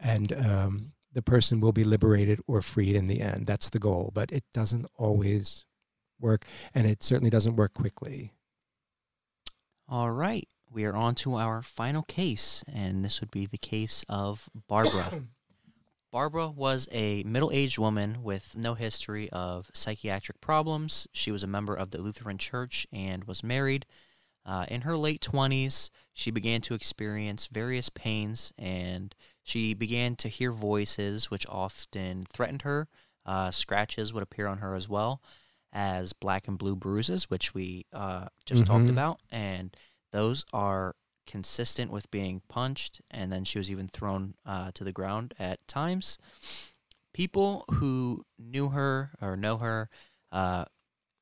[0.00, 3.46] and um, the person will be liberated or freed in the end.
[3.46, 5.64] That's the goal, but it doesn't always
[6.20, 8.32] work, and it certainly doesn't work quickly.
[9.88, 14.04] All right, we are on to our final case, and this would be the case
[14.08, 15.22] of Barbara.
[16.14, 21.08] Barbara was a middle aged woman with no history of psychiatric problems.
[21.10, 23.84] She was a member of the Lutheran Church and was married.
[24.46, 29.12] Uh, in her late 20s, she began to experience various pains and
[29.42, 32.86] she began to hear voices which often threatened her.
[33.26, 35.20] Uh, scratches would appear on her as well
[35.72, 38.72] as black and blue bruises, which we uh, just mm-hmm.
[38.72, 39.18] talked about.
[39.32, 39.76] And
[40.12, 40.94] those are
[41.26, 43.00] consistent with being punched.
[43.10, 46.18] And then she was even thrown uh, to the ground at times.
[47.12, 49.88] People who knew her or know her
[50.32, 50.64] uh,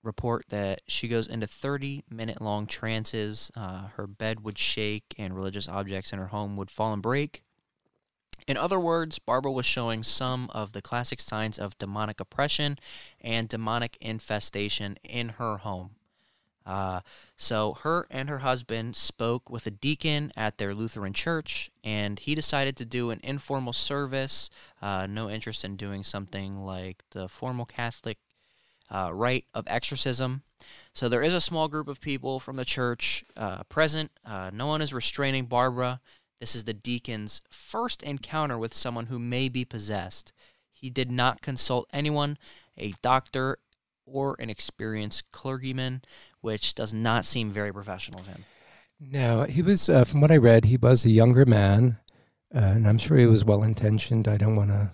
[0.03, 3.51] report that she goes into 30 minute long trances.
[3.55, 7.43] Uh, her bed would shake, and religious objects in her home would fall and break.
[8.49, 12.77] In other words, Barbara was showing some of the classic signs of demonic oppression
[13.21, 15.93] and demonic infestation in her home.
[16.65, 17.01] Uh,
[17.37, 22.35] so, her and her husband spoke with a deacon at their Lutheran church, and he
[22.35, 24.49] decided to do an informal service.
[24.81, 28.19] Uh, no interest in doing something like the formal Catholic
[28.91, 30.43] uh, rite of exorcism.
[30.93, 34.11] So there is a small group of people from the church uh, present.
[34.25, 36.01] Uh, no one is restraining Barbara.
[36.39, 40.33] This is the deacon's first encounter with someone who may be possessed.
[40.73, 42.37] He did not consult anyone,
[42.77, 43.59] a doctor,
[44.13, 46.03] or an experienced clergyman,
[46.41, 48.45] which does not seem very professional of him.
[49.01, 51.99] No, he was, uh, from what I read, he was a younger man,
[52.55, 54.29] uh, and I'm sure he was well intentioned.
[54.29, 54.91] I don't want to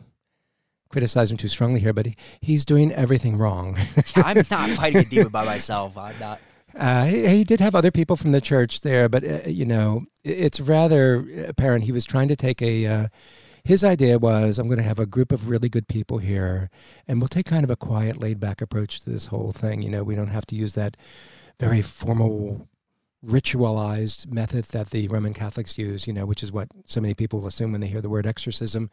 [0.89, 3.77] criticize him too strongly here, but he, he's doing everything wrong.
[4.17, 5.97] yeah, I'm not fighting a demon by myself.
[5.99, 6.41] I'm not.
[6.75, 10.05] Uh, he, he, did have other people from the church there, but uh, you know,
[10.23, 13.11] it's rather apparent he was trying to take a.
[13.69, 16.71] His idea was, I'm going to have a group of really good people here,
[17.07, 19.83] and we'll take kind of a quiet, laid back approach to this whole thing.
[19.83, 20.97] You know, we don't have to use that
[21.61, 22.67] very formal
[23.23, 27.47] ritualized method that the Roman Catholics use, you know, which is what so many people
[27.47, 28.89] assume when they hear the word exorcism.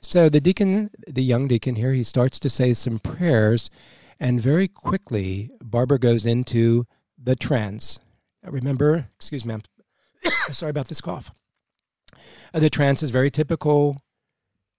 [0.00, 3.68] So the deacon, the young deacon here, he starts to say some prayers,
[4.18, 6.86] and very quickly, Barbara goes into
[7.22, 7.98] the trance.
[8.42, 9.62] Remember, excuse me, I'm
[10.50, 11.30] sorry about this cough.
[12.54, 13.98] Uh, the trance is very typical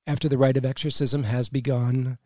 [0.07, 2.17] after the rite of exorcism has begun,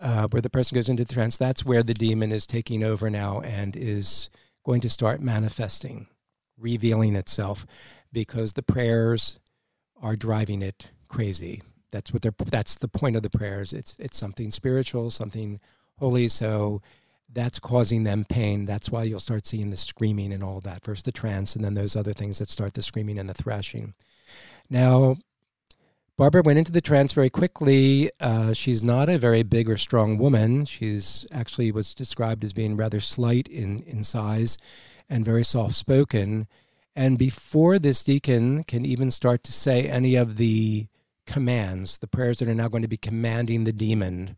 [0.00, 1.36] uh, where the person goes into trance.
[1.36, 4.30] That's where the demon is taking over now and is
[4.64, 6.08] going to start manifesting,
[6.58, 7.66] revealing itself,
[8.12, 9.38] because the prayers
[10.02, 11.62] are driving it crazy.
[11.90, 12.34] That's what they're.
[12.38, 13.72] That's the point of the prayers.
[13.72, 15.60] It's it's something spiritual, something
[15.98, 16.28] holy.
[16.28, 16.82] So
[17.32, 18.64] that's causing them pain.
[18.64, 20.84] That's why you'll start seeing the screaming and all that.
[20.84, 23.94] First the trance, and then those other things that start the screaming and the thrashing.
[24.68, 25.16] Now,
[26.20, 28.10] Barbara went into the trance very quickly.
[28.20, 30.66] Uh, she's not a very big or strong woman.
[30.66, 34.58] She's actually was described as being rather slight in, in size
[35.08, 36.46] and very soft spoken.
[36.94, 40.88] And before this deacon can even start to say any of the
[41.24, 44.36] commands, the prayers that are now going to be commanding the demon,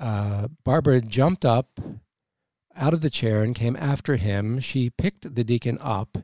[0.00, 1.78] uh, Barbara jumped up
[2.74, 4.58] out of the chair and came after him.
[4.58, 6.18] She picked the deacon up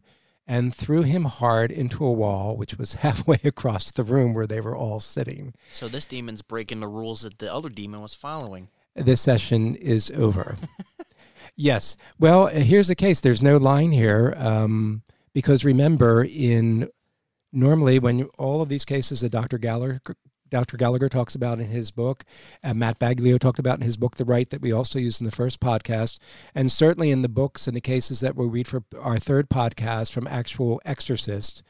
[0.47, 4.61] and threw him hard into a wall, which was halfway across the room where they
[4.61, 5.55] were all sitting.
[5.73, 8.69] So this demon's breaking the rules that the other demon was following.
[8.95, 10.57] This session is over.
[11.57, 11.97] yes.
[12.19, 13.21] Well, here's the case.
[13.21, 16.89] There's no line here um, because remember, in
[17.53, 19.59] normally when all of these cases that Dr.
[19.59, 20.01] Gallagher
[20.51, 20.77] Dr.
[20.77, 22.23] Gallagher talks about in his book,
[22.63, 25.25] uh, Matt Baglio talked about in his book, The Rite, that we also used in
[25.25, 26.19] the first podcast,
[26.55, 30.13] and certainly in the books and the cases that we read for our third podcast
[30.13, 31.63] from actual exorcists.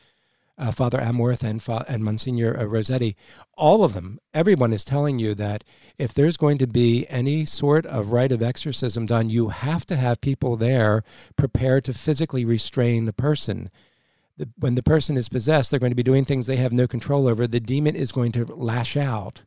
[0.56, 3.16] uh, Father Amorth and, Fa- and Monsignor uh, Rossetti,
[3.56, 5.64] all of them, everyone is telling you that
[5.98, 9.96] if there's going to be any sort of rite of exorcism done, you have to
[9.96, 11.02] have people there
[11.36, 13.68] prepared to physically restrain the person.
[14.36, 16.86] The, when the person is possessed, they're going to be doing things they have no
[16.86, 17.46] control over.
[17.46, 19.42] The demon is going to lash out.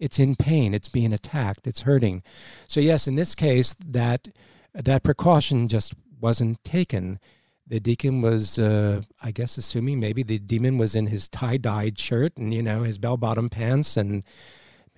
[0.00, 0.74] It's in pain.
[0.74, 1.66] It's being attacked.
[1.66, 2.22] It's hurting.
[2.66, 4.28] So yes, in this case, that
[4.74, 7.20] that precaution just wasn't taken
[7.66, 11.98] the deacon was, uh, I guess, assuming maybe the demon was in his tie dyed
[11.98, 14.24] shirt and, you know, his bell bottom pants and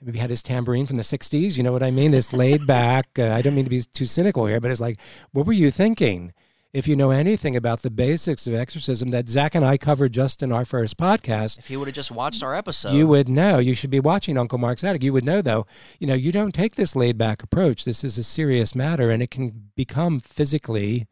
[0.03, 1.57] maybe had his tambourine from the 60s.
[1.57, 2.13] You know what I mean?
[2.15, 3.07] It's laid back.
[3.17, 4.99] Uh, I don't mean to be too cynical here, but it's like,
[5.31, 6.33] what were you thinking?
[6.75, 10.43] If you know anything about the basics of exorcism that Zach and I covered just
[10.43, 13.61] in our first podcast, if you would have just watched our episode, you would know.
[13.61, 15.05] You should be watching Uncle Mark's Attic.
[15.05, 15.67] You would know, though,
[16.01, 17.85] you know, you don't take this laid back approach.
[17.85, 21.07] This is a serious matter and it can become physically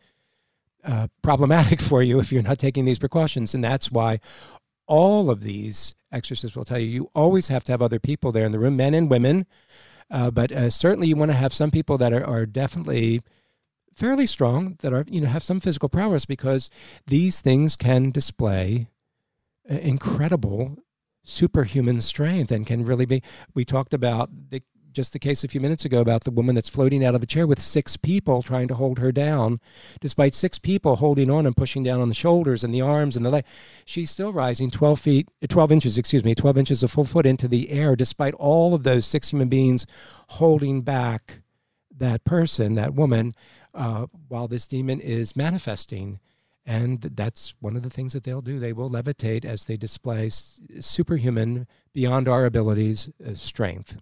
[0.84, 3.54] uh, problematic for you if you're not taking these precautions.
[3.54, 4.18] And that's why
[4.88, 8.44] all of these exorcists will tell you you always have to have other people there
[8.44, 9.46] in the room, men and women.
[10.10, 13.22] Uh, but uh, certainly you want to have some people that are, are definitely
[13.94, 16.70] fairly strong, that are, you know, have some physical prowess because
[17.06, 18.88] these things can display
[19.70, 20.78] uh, incredible
[21.24, 23.22] superhuman strength and can really be.
[23.54, 24.62] We talked about the
[24.92, 27.26] just the case a few minutes ago about the woman that's floating out of a
[27.26, 29.58] chair with six people trying to hold her down.
[30.00, 33.24] Despite six people holding on and pushing down on the shoulders and the arms and
[33.24, 33.44] the leg,
[33.84, 37.48] she's still rising 12 feet, 12 inches, excuse me, 12 inches a full foot into
[37.48, 39.86] the air, despite all of those six human beings
[40.28, 41.38] holding back
[41.96, 43.32] that person, that woman,
[43.74, 46.20] uh, while this demon is manifesting.
[46.64, 48.60] And that's one of the things that they'll do.
[48.60, 53.98] They will levitate as they display superhuman, beyond our abilities, uh, strength.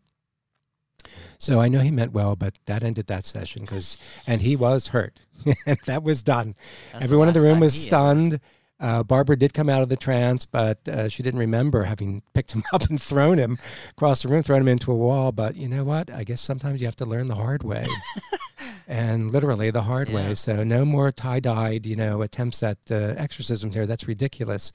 [1.38, 3.96] So I know he meant well, but that ended that session because,
[4.26, 5.20] and he was hurt.
[5.86, 6.54] that was done.
[6.92, 8.40] That's Everyone in the room was stunned.
[8.78, 12.52] Uh, Barbara did come out of the trance, but uh, she didn't remember having picked
[12.52, 13.58] him up and thrown him
[13.90, 15.32] across the room, thrown him into a wall.
[15.32, 16.10] But you know what?
[16.10, 17.86] I guess sometimes you have to learn the hard way,
[18.90, 20.16] and literally the hard yeah.
[20.16, 20.34] way.
[20.34, 23.86] So no more tie-dyed, you know, attempts at uh, exorcisms here.
[23.86, 24.72] That's ridiculous.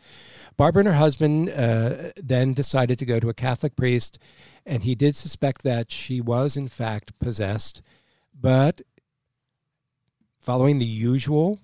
[0.56, 4.18] Barbara and her husband uh, then decided to go to a Catholic priest
[4.66, 7.82] and he did suspect that she was in fact possessed,
[8.34, 8.82] but
[10.40, 11.60] following the usual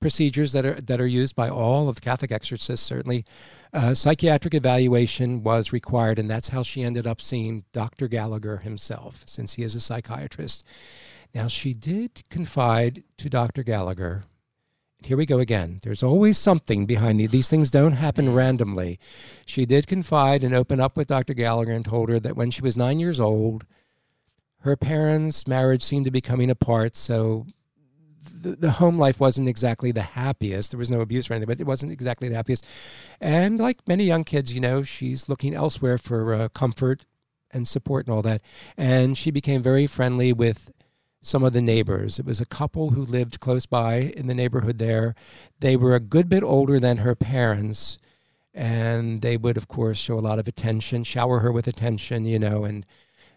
[0.00, 3.24] procedures that are that are used by all of the Catholic exorcists, certainly
[3.72, 8.06] uh, psychiatric evaluation was required, and that's how she ended up seeing Dr.
[8.06, 10.64] Gallagher himself, since he is a psychiatrist.
[11.34, 13.62] Now, she did confide to Dr.
[13.62, 14.24] Gallagher
[15.02, 15.78] here we go again.
[15.82, 17.30] There's always something behind these.
[17.30, 18.98] These things don't happen randomly.
[19.46, 21.34] She did confide and open up with Dr.
[21.34, 23.64] Gallagher and told her that when she was nine years old,
[24.62, 26.96] her parents' marriage seemed to be coming apart.
[26.96, 27.46] So
[28.42, 30.72] the, the home life wasn't exactly the happiest.
[30.72, 32.66] There was no abuse or anything, but it wasn't exactly the happiest.
[33.20, 37.04] And like many young kids, you know, she's looking elsewhere for uh, comfort
[37.52, 38.42] and support and all that.
[38.76, 40.72] And she became very friendly with
[41.20, 42.18] some of the neighbors.
[42.18, 45.14] It was a couple who lived close by in the neighborhood there.
[45.60, 47.98] They were a good bit older than her parents,
[48.54, 52.38] and they would, of course, show a lot of attention, shower her with attention, you
[52.38, 52.86] know, and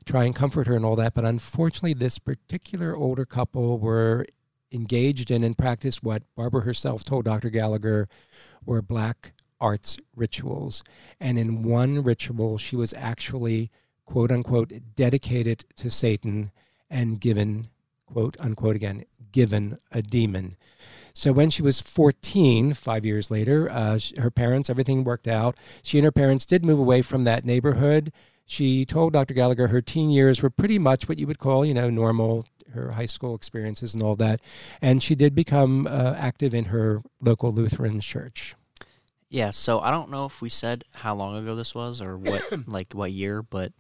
[0.05, 1.13] try and comfort her and all that.
[1.13, 4.25] But unfortunately, this particular older couple were
[4.71, 7.49] engaged in and practiced what Barbara herself told Dr.
[7.49, 8.07] Gallagher
[8.65, 10.83] were black arts rituals.
[11.19, 13.69] And in one ritual, she was actually,
[14.05, 16.51] quote unquote, dedicated to Satan
[16.89, 17.67] and given,
[18.11, 20.55] quote unquote again, given a demon.
[21.13, 25.57] So when she was 14, five years later, uh, her parents, everything worked out.
[25.81, 28.13] She and her parents did move away from that neighborhood.
[28.45, 29.33] She told Dr.
[29.33, 32.91] Gallagher her teen years were pretty much what you would call, you know, normal, her
[32.91, 34.41] high school experiences and all that.
[34.81, 38.55] And she did become uh, active in her local Lutheran church.
[39.29, 42.43] Yeah, so I don't know if we said how long ago this was or what,
[42.67, 43.71] like what year, but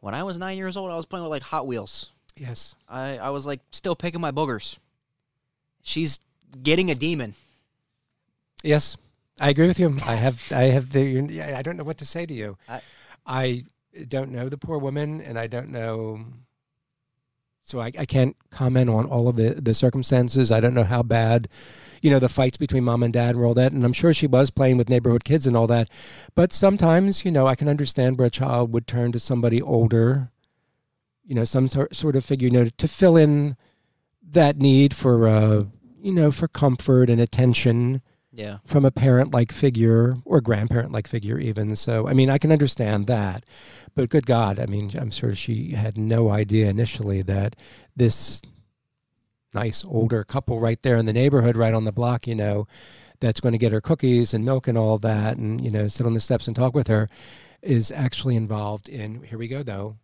[0.00, 2.13] when I was nine years old, I was playing with like Hot Wheels.
[2.36, 2.74] Yes.
[2.88, 4.76] I, I was like still picking my boogers.
[5.82, 6.20] She's
[6.62, 7.34] getting a demon.
[8.62, 8.96] Yes.
[9.40, 9.96] I agree with you.
[10.06, 12.56] I have I have the I don't know what to say to you.
[12.68, 12.80] I,
[13.26, 13.64] I
[14.08, 16.24] don't know the poor woman and I don't know
[17.64, 20.52] so I, I can't comment on all of the, the circumstances.
[20.52, 21.48] I don't know how bad,
[22.02, 23.72] you know, the fights between mom and dad and all that.
[23.72, 25.88] And I'm sure she was playing with neighborhood kids and all that.
[26.34, 30.30] But sometimes, you know, I can understand where a child would turn to somebody older
[31.24, 33.56] you know, some sort of figure, you know, to fill in
[34.30, 35.64] that need for, uh,
[36.00, 38.02] you know, for comfort and attention.
[38.36, 38.58] Yeah.
[38.66, 41.76] From a parent-like figure or grandparent-like figure, even.
[41.76, 43.44] So, I mean, I can understand that,
[43.94, 47.54] but good God, I mean, I'm sure she had no idea initially that
[47.94, 48.42] this
[49.54, 52.66] nice older couple right there in the neighborhood, right on the block, you know,
[53.20, 56.04] that's going to get her cookies and milk and all that, and you know, sit
[56.04, 57.08] on the steps and talk with her,
[57.62, 59.22] is actually involved in.
[59.22, 59.98] Here we go, though.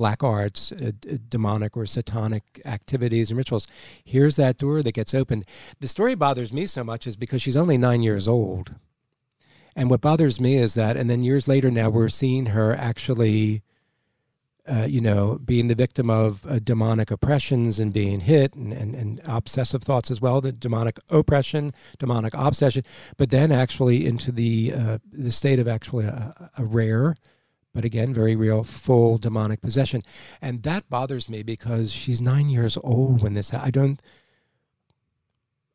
[0.00, 0.92] Black arts, uh,
[1.28, 3.66] demonic or satanic activities and rituals.
[4.02, 5.44] Here's that door that gets opened.
[5.80, 8.76] The story bothers me so much is because she's only nine years old.
[9.76, 13.62] And what bothers me is that, and then years later now, we're seeing her actually
[14.70, 18.94] uh, you know, being the victim of uh, demonic oppressions and being hit and, and,
[18.94, 22.84] and obsessive thoughts as well, the demonic oppression, demonic obsession,
[23.16, 27.16] but then actually into the, uh, the state of actually a, a, rare,
[27.74, 30.02] but again, very real, full demonic possession.
[30.42, 34.00] And that bothers me because she's nine years old when this, I don't,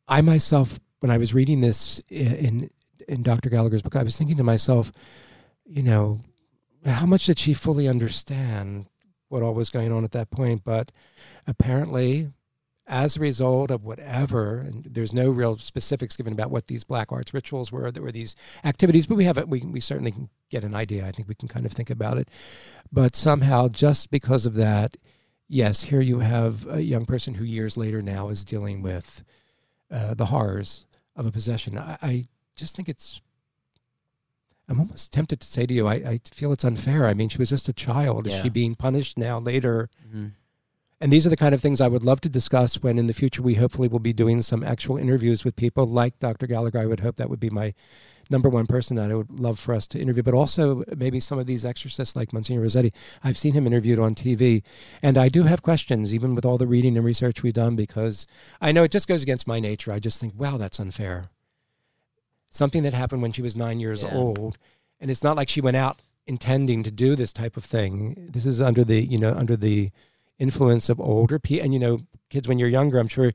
[0.06, 2.70] I myself, when I was reading this in,
[3.08, 3.48] in Dr.
[3.48, 4.92] Gallagher's book, I was thinking to myself,
[5.64, 6.20] you know,
[6.84, 8.86] how much did she fully understand
[9.28, 10.62] what all was going on at that point?
[10.64, 10.92] But
[11.46, 12.30] apparently,
[12.86, 17.10] as a result of whatever, and there's no real specifics given about what these black
[17.10, 18.34] arts rituals were, there were these
[18.64, 21.06] activities, but we have it, we, we certainly can get an idea.
[21.06, 22.28] I think we can kind of think about it.
[22.92, 24.96] But somehow, just because of that,
[25.48, 29.24] yes, here you have a young person who years later now is dealing with
[29.90, 31.78] uh, the horrors of a possession.
[31.78, 32.24] I, I
[32.54, 33.20] just think it's
[34.68, 37.06] I'm almost tempted to say to you, I, I feel it's unfair.
[37.06, 38.26] I mean, she was just a child.
[38.26, 38.34] Yeah.
[38.34, 39.88] Is she being punished now later?
[40.06, 40.26] Mm-hmm.
[41.00, 43.12] And these are the kind of things I would love to discuss when in the
[43.12, 46.46] future we hopefully will be doing some actual interviews with people like Dr.
[46.46, 46.78] Gallagher.
[46.78, 47.74] I would hope that would be my
[48.30, 51.38] number one person that I would love for us to interview, but also maybe some
[51.38, 52.92] of these exorcists like Monsignor Rossetti.
[53.22, 54.62] I've seen him interviewed on TV,
[55.02, 58.26] and I do have questions, even with all the reading and research we've done, because
[58.60, 59.92] I know it just goes against my nature.
[59.92, 61.30] I just think, wow, that's unfair
[62.56, 64.14] something that happened when she was nine years yeah.
[64.14, 64.58] old.
[64.98, 68.30] And it's not like she went out intending to do this type of thing.
[68.32, 69.90] This is under the, you know, under the
[70.38, 71.64] influence of older people.
[71.64, 71.98] And, you know,
[72.30, 73.32] kids, when you're younger, I'm sure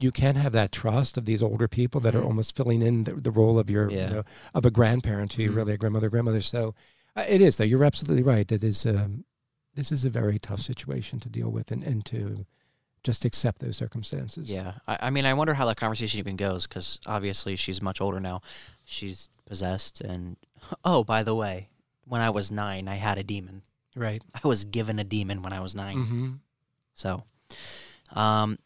[0.00, 3.14] you can have that trust of these older people that are almost filling in the,
[3.14, 4.08] the role of your, yeah.
[4.08, 4.22] you know,
[4.54, 5.58] of a grandparent to you, mm-hmm.
[5.58, 6.40] really a grandmother, grandmother.
[6.40, 6.74] So
[7.16, 7.64] uh, it is, though.
[7.64, 8.46] You're absolutely right.
[8.48, 9.24] That is, um,
[9.74, 12.46] this is a very tough situation to deal with and, and to,
[13.04, 14.48] just accept those circumstances.
[14.48, 18.00] Yeah, I, I mean, I wonder how that conversation even goes because obviously she's much
[18.00, 18.42] older now.
[18.84, 20.36] She's possessed, and
[20.84, 21.70] oh, by the way,
[22.04, 23.62] when I was nine, I had a demon.
[23.94, 24.22] Right.
[24.42, 26.30] I was given a demon when I was 9 mm-hmm.
[26.94, 27.24] So,
[28.14, 28.58] um,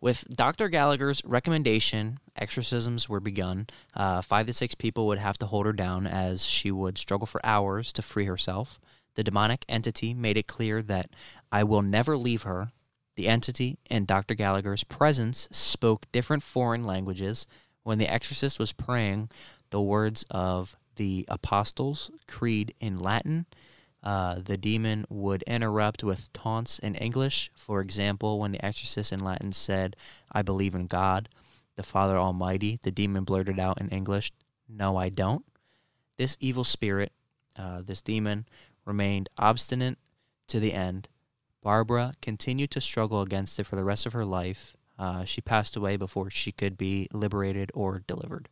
[0.00, 0.68] with Dr.
[0.68, 3.66] Gallagher's recommendation, exorcisms were begun.
[3.94, 7.26] Uh, five to six people would have to hold her down as she would struggle
[7.26, 8.80] for hours to free herself.
[9.14, 11.10] The demonic entity made it clear that
[11.52, 12.72] I will never leave her
[13.16, 14.34] the entity and Dr.
[14.34, 17.46] Gallagher's presence spoke different foreign languages.
[17.82, 19.30] When the exorcist was praying
[19.70, 23.46] the words of the Apostles' Creed in Latin,
[24.04, 27.50] uh, the demon would interrupt with taunts in English.
[27.56, 29.96] For example, when the exorcist in Latin said,
[30.30, 31.30] I believe in God,
[31.76, 34.30] the Father Almighty, the demon blurted out in English,
[34.68, 35.44] No, I don't.
[36.18, 37.12] This evil spirit,
[37.56, 38.46] uh, this demon,
[38.84, 39.98] remained obstinate
[40.48, 41.08] to the end.
[41.62, 44.76] Barbara continued to struggle against it for the rest of her life.
[44.98, 48.48] Uh, she passed away before she could be liberated or delivered.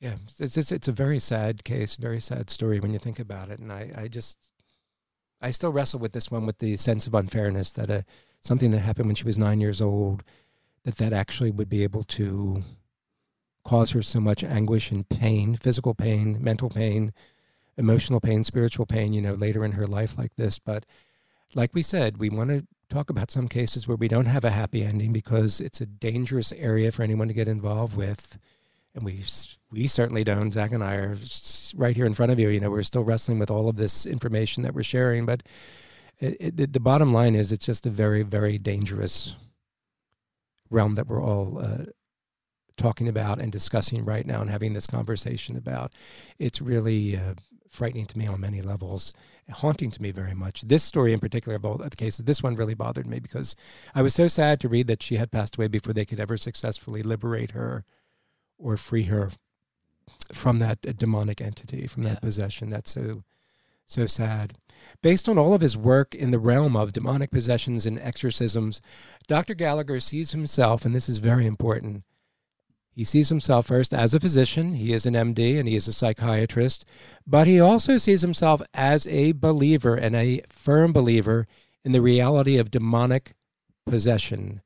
[0.00, 3.50] Yeah, it's, it's it's a very sad case, very sad story when you think about
[3.50, 3.58] it.
[3.58, 4.38] And I, I just,
[5.40, 8.04] I still wrestle with this one with the sense of unfairness that a,
[8.40, 10.22] something that happened when she was nine years old,
[10.84, 12.62] that that actually would be able to
[13.64, 17.12] cause her so much anguish and pain, physical pain, mental pain,
[17.76, 20.58] emotional pain, spiritual pain, you know, later in her life like this.
[20.60, 20.86] But
[21.54, 24.50] like we said, we want to talk about some cases where we don't have a
[24.50, 28.38] happy ending because it's a dangerous area for anyone to get involved with.
[28.94, 29.22] And we
[29.70, 30.52] we certainly don't.
[30.52, 31.16] Zach and I are
[31.76, 32.48] right here in front of you.
[32.48, 35.26] You know, we're still wrestling with all of this information that we're sharing.
[35.26, 35.42] But
[36.18, 39.36] it, it, the bottom line is, it's just a very, very dangerous
[40.70, 41.84] realm that we're all uh,
[42.76, 45.92] talking about and discussing right now and having this conversation about.
[46.38, 47.34] It's really uh,
[47.70, 49.12] frightening to me on many levels
[49.50, 50.62] haunting to me very much.
[50.62, 53.56] This story in particular of all the cases, this one really bothered me because
[53.94, 56.36] I was so sad to read that she had passed away before they could ever
[56.36, 57.84] successfully liberate her
[58.58, 59.30] or free her
[60.32, 62.20] from that uh, demonic entity, from that yeah.
[62.20, 62.70] possession.
[62.70, 63.24] That's so
[63.86, 64.54] so sad.
[65.02, 68.82] Based on all of his work in the realm of demonic possessions and exorcisms,
[69.26, 69.54] Dr.
[69.54, 72.04] Gallagher sees himself, and this is very important,
[72.98, 75.92] he sees himself first as a physician, he is an MD and he is a
[75.92, 76.84] psychiatrist,
[77.24, 81.46] but he also sees himself as a believer and a firm believer
[81.84, 83.34] in the reality of demonic
[83.86, 84.62] possession.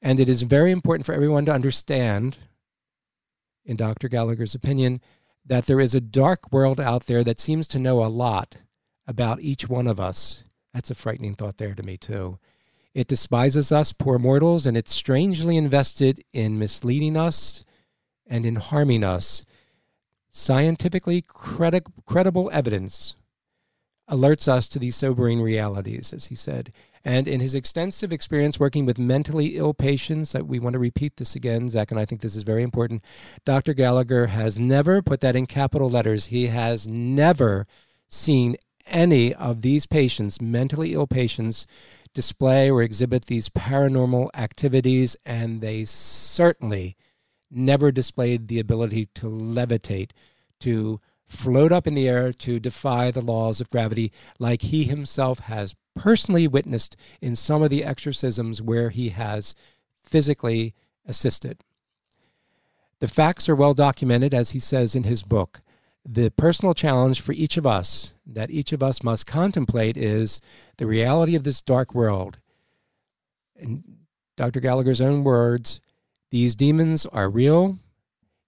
[0.00, 2.38] And it is very important for everyone to understand,
[3.64, 4.08] in Dr.
[4.08, 5.00] Gallagher's opinion,
[5.44, 8.56] that there is a dark world out there that seems to know a lot
[9.06, 10.44] about each one of us.
[10.72, 12.38] That's a frightening thought there to me, too.
[12.94, 17.64] It despises us, poor mortals, and it's strangely invested in misleading us,
[18.26, 19.44] and in harming us,
[20.30, 23.14] scientifically credi- credible evidence
[24.08, 26.72] alerts us to these sobering realities, as he said.
[27.04, 31.34] And in his extensive experience working with mentally ill patients, we want to repeat this
[31.34, 33.02] again, Zach, and I think this is very important.
[33.44, 33.74] Dr.
[33.74, 36.26] Gallagher has never put that in capital letters.
[36.26, 37.66] He has never
[38.08, 41.66] seen any of these patients, mentally ill patients,
[42.14, 46.96] display or exhibit these paranormal activities, and they certainly
[47.50, 50.10] never displayed the ability to levitate,
[50.60, 51.00] to
[51.32, 55.74] float up in the air, to defy the laws of gravity, like he himself has
[55.94, 59.54] personally witnessed in some of the exorcisms where he has
[60.02, 60.74] physically
[61.06, 61.64] assisted.
[63.00, 65.60] The facts are well documented, as he says in his book.
[66.04, 70.40] The personal challenge for each of us that each of us must contemplate is
[70.78, 72.38] the reality of this dark world.
[73.56, 73.82] In
[74.36, 74.60] Dr.
[74.60, 75.80] Gallagher's own words,
[76.30, 77.78] these demons are real.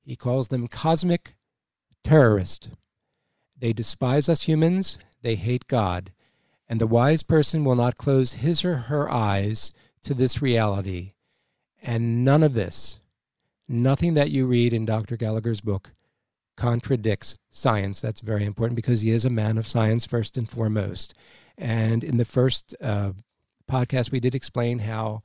[0.05, 1.35] He calls them cosmic
[2.05, 2.69] terrorists.
[3.59, 6.13] They despise us humans, they hate God,
[6.69, 9.73] and the wise person will not close his or her eyes
[10.05, 11.13] to this reality.
[11.83, 13.01] And none of this,
[13.69, 15.17] nothing that you read in Dr.
[15.17, 15.93] Gallagher's book,
[16.57, 18.01] contradicts science.
[18.01, 21.15] That's very important because he is a man of science first and foremost.
[21.59, 23.13] And in the first uh,
[23.71, 25.23] podcast, we did explain how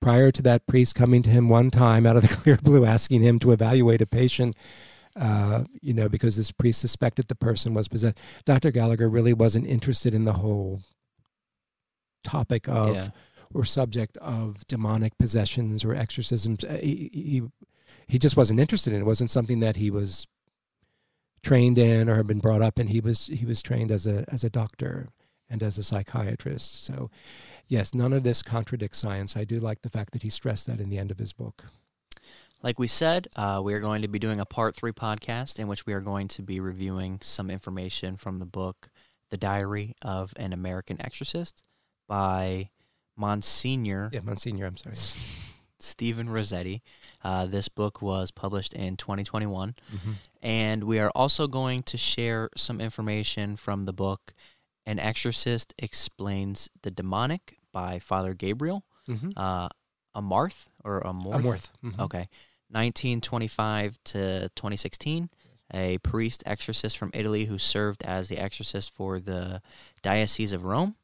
[0.00, 3.22] prior to that priest coming to him one time out of the clear blue asking
[3.22, 4.56] him to evaluate a patient,
[5.16, 8.70] uh, you know, because this priest suspected the person was possessed, Dr.
[8.70, 10.82] Gallagher really wasn't interested in the whole
[12.24, 12.94] topic of.
[12.94, 13.08] Yeah.
[13.54, 16.64] Or subject of demonic possessions or exorcisms.
[16.64, 17.42] Uh, he, he
[18.08, 19.02] he just wasn't interested in it.
[19.02, 20.26] It wasn't something that he was
[21.42, 22.86] trained in or had been brought up in.
[22.86, 25.08] He was he was trained as a as a doctor
[25.50, 26.84] and as a psychiatrist.
[26.84, 27.10] So,
[27.68, 29.36] yes, none of this contradicts science.
[29.36, 31.66] I do like the fact that he stressed that in the end of his book.
[32.62, 35.66] Like we said, uh, we are going to be doing a part three podcast in
[35.66, 38.88] which we are going to be reviewing some information from the book
[39.30, 41.64] The Diary of an American Exorcist
[42.06, 42.70] by
[43.16, 44.10] Monsignor.
[44.12, 44.94] Yeah, Monsignor, I'm sorry.
[45.80, 46.82] Stephen Rossetti.
[47.24, 49.74] Uh, this book was published in 2021.
[49.92, 50.12] Mm-hmm.
[50.42, 54.34] And we are also going to share some information from the book
[54.86, 58.84] An Exorcist Explains the Demonic by Father Gabriel.
[59.08, 59.30] Mm-hmm.
[59.36, 59.68] Uh,
[60.14, 61.42] Amarth or Amorth?
[61.42, 61.70] Amorth.
[61.84, 62.00] Mm-hmm.
[62.02, 62.24] Okay.
[62.72, 65.30] 1925 to 2016
[65.72, 69.62] a priest exorcist from Italy who served as the exorcist for the
[70.02, 70.96] Diocese of Rome.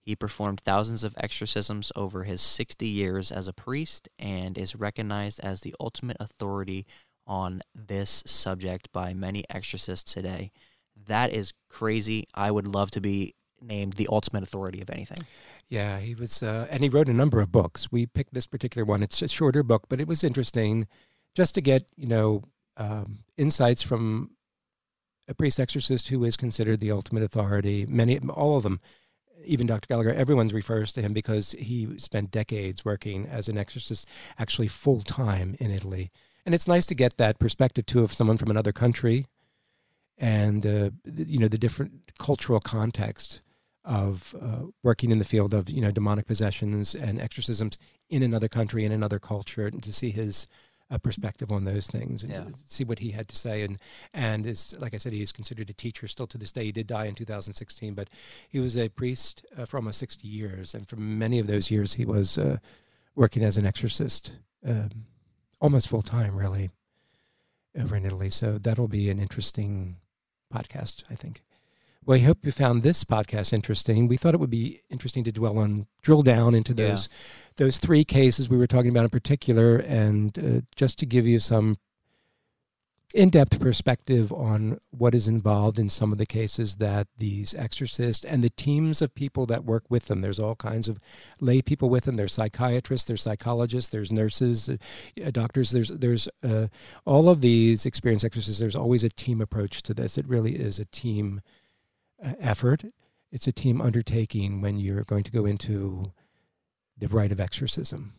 [0.00, 5.40] He performed thousands of exorcisms over his 60 years as a priest and is recognized
[5.40, 6.86] as the ultimate authority
[7.26, 10.52] on this subject by many exorcists today.
[11.08, 12.26] That is crazy.
[12.34, 15.18] I would love to be named the ultimate authority of anything.
[15.68, 17.90] Yeah, he was, uh, and he wrote a number of books.
[17.90, 19.02] We picked this particular one.
[19.02, 20.86] It's a shorter book, but it was interesting
[21.34, 22.44] just to get, you know,
[22.76, 24.30] um, insights from
[25.28, 27.84] a priest exorcist who is considered the ultimate authority.
[27.86, 28.80] Many, all of them
[29.44, 29.86] even Dr.
[29.86, 35.00] Gallagher, everyone refers to him because he spent decades working as an exorcist, actually full
[35.00, 36.10] time in Italy.
[36.44, 39.26] And it's nice to get that perspective too of someone from another country,
[40.18, 43.42] and uh, you know the different cultural context
[43.86, 47.78] of uh, working in the field of you know demonic possessions and exorcisms
[48.10, 50.46] in another country in another culture, and to see his
[50.88, 52.44] a perspective on those things and yeah.
[52.66, 53.62] see what he had to say.
[53.62, 53.78] And
[54.14, 56.64] and is like I said, he is considered a teacher still to this day.
[56.64, 58.08] He did die in 2016, but
[58.48, 61.94] he was a priest uh, for almost 60 years, and for many of those years,
[61.94, 62.58] he was uh,
[63.14, 64.32] working as an exorcist,
[64.64, 65.06] um,
[65.60, 66.70] almost full time, really,
[67.78, 68.30] over in Italy.
[68.30, 69.96] So that'll be an interesting
[70.52, 71.42] podcast, I think.
[72.06, 74.06] Well, I hope you found this podcast interesting.
[74.06, 77.16] We thought it would be interesting to dwell on, drill down into those yeah.
[77.56, 81.40] those three cases we were talking about in particular, and uh, just to give you
[81.40, 81.78] some
[83.12, 88.44] in-depth perspective on what is involved in some of the cases that these exorcists and
[88.44, 90.20] the teams of people that work with them.
[90.20, 91.00] There's all kinds of
[91.40, 92.14] lay people with them.
[92.14, 95.72] There's psychiatrists, there's psychologists, there's nurses, uh, doctors.
[95.72, 96.68] There's there's uh,
[97.04, 98.60] all of these experienced exorcists.
[98.60, 100.16] There's always a team approach to this.
[100.16, 101.40] It really is a team
[102.22, 102.84] effort.
[103.32, 106.12] It's a team undertaking when you're going to go into
[106.96, 108.14] the rite of exorcism.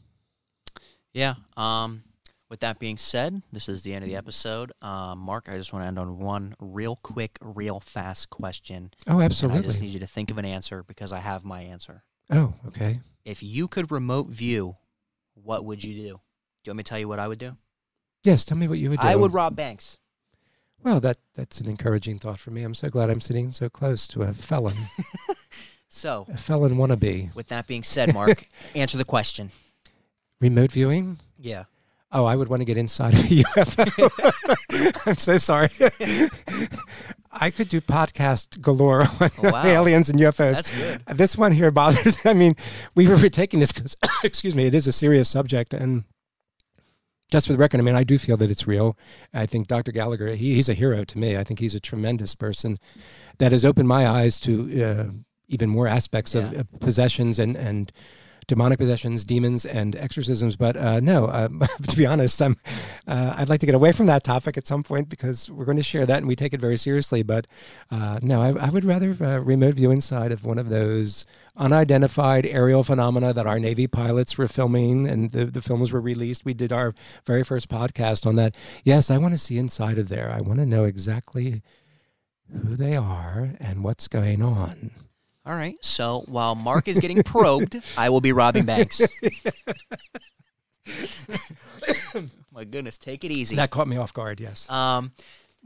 [1.13, 1.35] Yeah.
[1.55, 2.03] Um,
[2.49, 4.71] with that being said, this is the end of the episode.
[4.81, 8.91] Um, Mark, I just want to end on one real quick, real fast question.
[9.07, 9.59] Oh, absolutely.
[9.59, 12.03] I just need you to think of an answer because I have my answer.
[12.31, 13.01] Oh, okay.
[13.25, 14.77] If you could remote view,
[15.33, 16.01] what would you do?
[16.01, 17.57] Do you want me to tell you what I would do?
[18.23, 19.07] Yes, tell me what you would do.
[19.07, 19.97] I would rob banks.
[20.83, 22.63] Well, that that's an encouraging thought for me.
[22.63, 24.75] I'm so glad I'm sitting so close to a felon.
[25.89, 27.33] so, a felon wannabe.
[27.35, 29.51] With that being said, Mark, answer the question.
[30.39, 31.19] Remote viewing?
[31.39, 31.63] Yeah.
[32.11, 35.05] Oh, I would want to get inside of a UFO.
[35.07, 35.69] I'm so sorry.
[37.33, 39.65] I could do podcast galore oh, on Oh, wow.
[39.65, 40.55] aliens and UFOs.
[40.55, 41.01] That's good.
[41.17, 42.25] This one here bothers.
[42.25, 42.55] I mean,
[42.95, 46.05] we were taking this because, excuse me, it is a serious subject, and
[47.31, 48.97] just for the record, I mean, I do feel that it's real.
[49.33, 49.91] I think Dr.
[49.91, 51.37] Gallagher, he, he's a hero to me.
[51.37, 52.77] I think he's a tremendous person
[53.39, 55.09] that has opened my eyes to uh,
[55.47, 56.59] even more aspects of, Yeah.
[56.61, 57.91] of possessions and and
[58.47, 60.55] demonic possessions, demons, and exorcisms.
[60.55, 62.55] But uh, no, um, to be honest, I'm
[63.05, 65.75] uh, I'd like to get away from that topic at some point because we're going
[65.77, 67.23] to share that and we take it very seriously.
[67.23, 67.45] But
[67.91, 71.25] uh, no, I, I would rather uh, remote view inside of one of those
[71.57, 76.45] unidentified aerial phenomena that our Navy pilots were filming and the, the films were released.
[76.45, 76.93] We did our
[77.25, 78.55] very first podcast on that.
[78.83, 80.31] Yes, I want to see inside of there.
[80.31, 81.61] I want to know exactly
[82.51, 84.91] who they are and what's going on.
[85.45, 85.75] All right.
[85.81, 89.01] So while Mark is getting probed, I will be robbing banks.
[92.51, 93.55] My goodness, take it easy.
[93.55, 94.69] That caught me off guard, yes.
[94.69, 95.11] Um,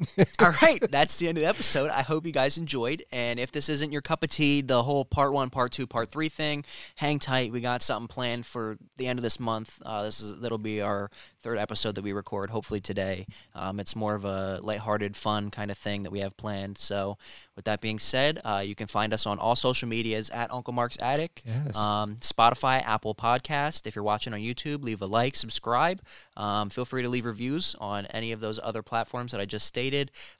[0.39, 1.89] all right, that's the end of the episode.
[1.89, 3.03] I hope you guys enjoyed.
[3.11, 6.09] And if this isn't your cup of tea, the whole part one, part two, part
[6.09, 7.51] three thing, hang tight.
[7.51, 9.81] We got something planned for the end of this month.
[9.85, 11.09] Uh, this is that'll be our
[11.41, 13.25] third episode that we record, hopefully today.
[13.53, 16.77] Um, it's more of a lighthearted, fun kind of thing that we have planned.
[16.77, 17.17] So,
[17.55, 20.73] with that being said, uh, you can find us on all social medias at Uncle
[20.73, 21.43] Mark's Attic.
[21.45, 21.77] Yes.
[21.77, 23.85] Um, Spotify, Apple Podcast.
[23.85, 26.01] If you're watching on YouTube, leave a like, subscribe.
[26.37, 29.65] Um, feel free to leave reviews on any of those other platforms that I just
[29.67, 29.90] stated.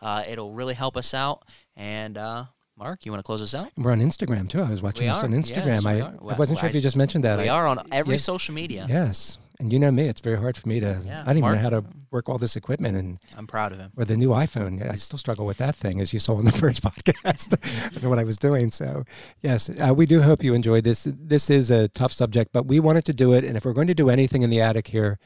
[0.01, 1.43] Uh, it'll really help us out.
[1.75, 2.45] And uh,
[2.77, 3.71] Mark, you want to close us out?
[3.77, 4.61] We're on Instagram too.
[4.61, 5.83] I was watching We this are, on Instagram.
[5.83, 6.13] we I, are.
[6.33, 7.37] I wasn't sure if you just mentioned that.
[7.37, 8.19] we I, are on every yeah.
[8.19, 8.85] social media.
[8.89, 9.37] Yes.
[9.59, 11.55] And you know me, it's very hard for me to, Yeah, I don't even Mark-
[11.57, 13.91] know how to work all this equipment and I'm proud of him.
[13.95, 14.81] or the new iPhone.
[14.89, 17.53] I still struggle with that thing, as you saw in the first podcast.
[17.85, 18.71] I don't know what I was doing.
[18.71, 19.03] So,
[19.41, 21.03] yes, uh, we do hope you enjoyed this.
[21.07, 23.43] This is a tough subject, but we wanted to do it.
[23.43, 25.19] And if we're going to do anything in the attic here,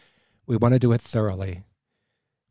[0.48, 1.64] we want to do it thoroughly.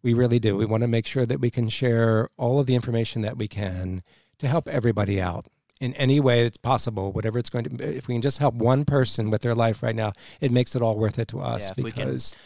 [0.05, 0.57] We really do.
[0.57, 3.49] We want to make sure that we can share all of the information that we
[3.49, 4.03] can
[4.39, 5.47] to help everybody out
[5.81, 7.85] in any way that's possible, whatever it's going to be.
[7.85, 10.83] If we can just help one person with their life right now, it makes it
[10.83, 12.37] all worth it to us Yeah, if we because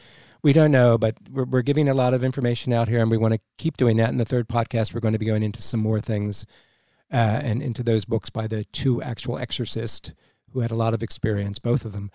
[0.42, 3.16] we don't know, but we're, we're giving a lot of information out here and we
[3.16, 4.10] want to keep doing that.
[4.10, 6.46] In the third podcast, we're going to be going into some more things
[7.12, 10.12] uh, and into those books by the two actual exorcists
[10.52, 12.10] who had a lot of experience, both of them.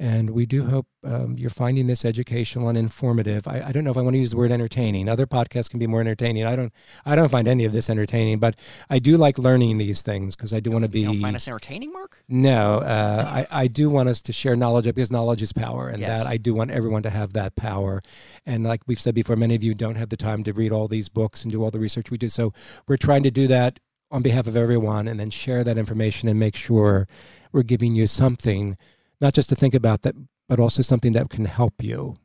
[0.00, 3.48] And we do hope um, you're finding this educational and informative.
[3.48, 5.08] I, I don't know if I want to use the word entertaining.
[5.08, 6.44] Other podcasts can be more entertaining.
[6.44, 6.72] I don't.
[7.04, 8.54] I don't find any of this entertaining, but
[8.88, 11.00] I do like learning these things because I do want to be.
[11.00, 12.22] You don't find us entertaining, Mark?
[12.28, 15.98] No, uh, I, I do want us to share knowledge because knowledge is power, and
[16.00, 16.20] Yes.
[16.20, 18.00] that I do want everyone to have that power.
[18.46, 20.86] And like we've said before, many of you don't have the time to read all
[20.86, 22.28] these books and do all the research we do.
[22.28, 22.52] So
[22.86, 23.80] we're trying to do that
[24.12, 27.08] on behalf of everyone, and then share that information and make sure
[27.52, 28.76] we're giving you something,
[29.20, 30.14] not just to think about that,
[30.48, 32.16] but also something that can help you.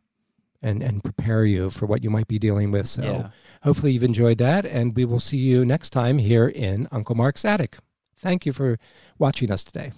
[0.65, 2.87] And, and prepare you for what you might be dealing with.
[2.87, 3.29] So Yeah.
[3.63, 7.43] hopefully you've enjoyed that, and we will see you next time here in Uncle Mark's
[7.43, 7.79] Attic.
[8.15, 8.79] Thank you for
[9.19, 9.91] watching us today.